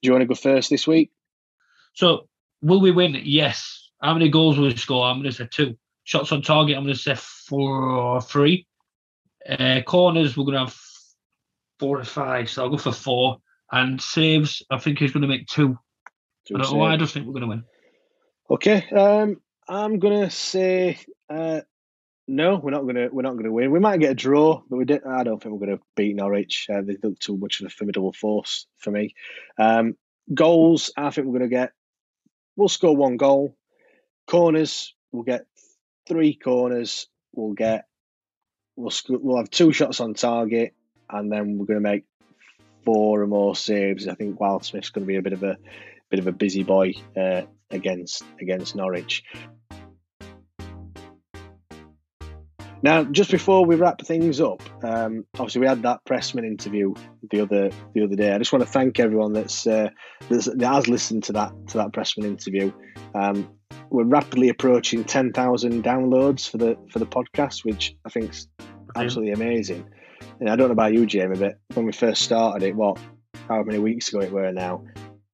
[0.02, 1.12] do you want to go first this week?
[1.94, 2.28] So
[2.64, 3.22] will we win?
[3.24, 3.90] Yes.
[4.02, 5.06] How many goals will we score?
[5.06, 5.78] I'm going to say two.
[6.06, 6.76] Shots on target.
[6.76, 8.66] I'm going to say four or three.
[9.48, 10.36] Uh, corners.
[10.36, 10.78] We're going to have
[11.80, 12.50] four or five.
[12.50, 13.38] So I'll go for four.
[13.72, 15.78] And saves, I think he's going to make two.
[16.46, 17.64] two I don't know why I just think we're going to win.
[18.52, 21.00] Okay, um, I'm going to say
[21.30, 21.62] uh,
[22.28, 22.58] no.
[22.58, 23.08] We're not going to.
[23.08, 23.72] We're not going to win.
[23.72, 26.16] We might get a draw, but we did, I don't think we're going to beat
[26.16, 26.68] Norwich.
[26.72, 29.16] Uh, they look too much of a formidable force for me.
[29.58, 29.96] Um,
[30.34, 31.72] goals, I think we're going to get.
[32.56, 33.56] We'll score one goal.
[34.28, 35.46] Corners, we'll get
[36.08, 37.08] three corners.
[37.34, 37.86] We'll get.
[38.76, 40.74] We'll sc- we'll have two shots on target,
[41.10, 42.06] and then we're going to make
[42.84, 44.08] four or more saves.
[44.08, 45.58] I think Wildsmith's going to be a bit of a
[46.10, 49.24] bit of a busy boy uh, against against Norwich.
[52.84, 56.94] Now, just before we wrap things up, um, obviously we had that Pressman interview
[57.32, 58.34] the other the other day.
[58.34, 59.90] I just want to thank everyone that's, uh,
[60.30, 62.74] that's that has listened to that to that Pressman interview.
[63.16, 63.50] Um,
[63.90, 68.48] we're rapidly approaching ten thousand downloads for the for the podcast, which I think is
[68.98, 69.90] absolutely amazing.
[70.42, 73.00] And I don't know about you, Jamie, but when we first started it, what,
[73.48, 74.84] how many weeks ago it were now,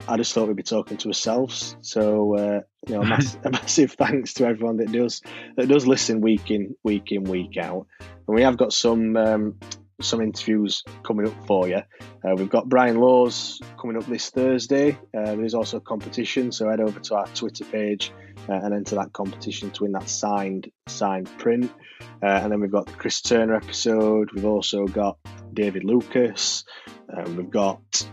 [0.10, 1.76] I just thought we'd be talking to ourselves.
[1.82, 5.22] So, uh, you know, a, mass- a, massive thanks to everyone that does
[5.56, 7.86] that does listen week in, week in, week out.
[8.00, 9.60] And we have got some um,
[10.02, 11.84] some interviews coming up for you.
[12.24, 14.98] Uh, we've got Brian Laws coming up this Thursday.
[15.16, 18.12] Uh, there's also a competition, so head over to our Twitter page
[18.48, 21.72] uh, and enter that competition to win that signed signed print.
[22.24, 24.32] Uh, and then we've got the Chris Turner episode.
[24.32, 25.18] We've also got
[25.54, 26.64] David Lucas.
[27.16, 28.10] Uh, we've got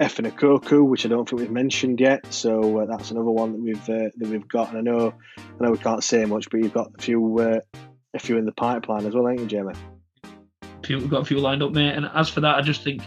[0.00, 2.32] Efan Ekoku, which I don't think we've mentioned yet.
[2.32, 4.70] So uh, that's another one that we've that we've got.
[4.70, 8.18] And I know I know we can't say much, but you've got a few a
[8.18, 9.74] few in the pipeline as well, ain't you, Jamie?
[10.88, 11.94] we've got a few lined up, mate.
[11.94, 13.02] And as for that, I just think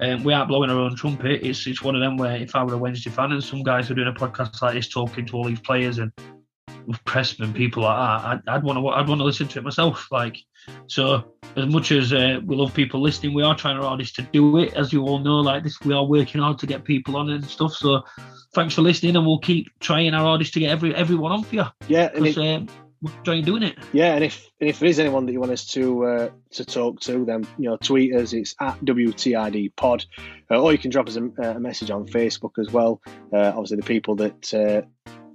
[0.00, 1.44] um, we are blowing our own trumpet.
[1.44, 3.90] It's it's one of them where if I were a Wednesday fan and some guys
[3.90, 6.12] are doing a podcast like this talking to all these players and
[7.04, 10.08] Pressman, people like that, I'd, I'd want to I'd want to listen to it myself.
[10.10, 10.36] Like
[10.86, 14.22] so, as much as uh, we love people listening, we are trying our hardest to
[14.22, 14.74] do it.
[14.74, 17.44] As you all know, like this, we are working hard to get people on and
[17.44, 17.74] stuff.
[17.74, 18.02] So,
[18.54, 21.54] thanks for listening, and we'll keep trying our hardest to get every everyone on for
[21.54, 21.64] you.
[21.88, 22.68] Yeah, and it, um,
[23.02, 23.78] we're trying doing it.
[23.92, 26.64] Yeah, and if and if there is anyone that you want us to uh, to
[26.64, 28.32] talk to, then you know, tweet us.
[28.32, 30.04] It's at WTID Pod,
[30.50, 33.00] uh, or you can drop us a, a, message on Facebook as well.
[33.32, 34.86] Uh, obviously, the people that uh,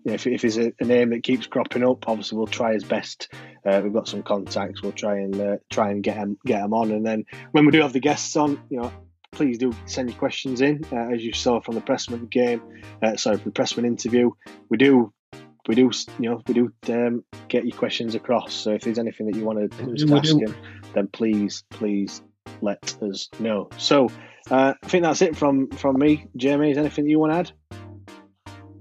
[0.06, 3.34] if, if there's a, a, name that keeps cropping up, obviously we'll try as best.
[3.66, 4.82] Uh, we've got some contacts.
[4.82, 7.72] We'll try and uh, try and get them get them on, and then when we
[7.72, 8.93] do have the guests on, you know,
[9.32, 10.86] please do send your questions in.
[10.91, 12.62] Uh, as you saw from the Pressman game,
[13.01, 14.32] uh, sorry, from the Pressman interview,
[14.70, 15.12] we do.
[15.68, 15.89] We do,
[16.20, 18.53] you know, we do um, get your questions across.
[18.53, 20.56] So if there's anything that you want to, ask him,
[20.93, 22.22] then please, please
[22.62, 23.70] let us know.
[23.78, 24.10] So
[24.51, 26.28] uh, I think that's it from from me.
[26.38, 27.51] Jamie, is anything you want to add?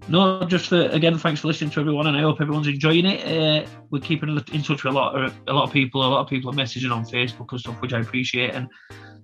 [0.07, 3.25] No, just for, again, thanks for listening to everyone, and I hope everyone's enjoying it.
[3.27, 6.05] Uh, we're keeping in touch with a lot, of, a lot of people.
[6.05, 8.51] A lot of people are messaging on Facebook and stuff, which I appreciate.
[8.55, 8.69] And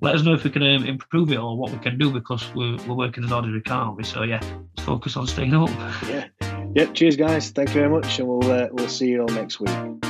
[0.00, 2.52] let us know if we can um, improve it or what we can do because
[2.54, 3.94] we're, we're working as hard as we can.
[3.94, 4.04] We?
[4.04, 4.40] So yeah,
[4.76, 5.68] let's focus on staying up.
[6.08, 6.28] Yeah,
[6.74, 6.86] yeah.
[6.92, 7.50] Cheers, guys.
[7.50, 10.09] Thank you very much, and we'll uh, we'll see you all next week.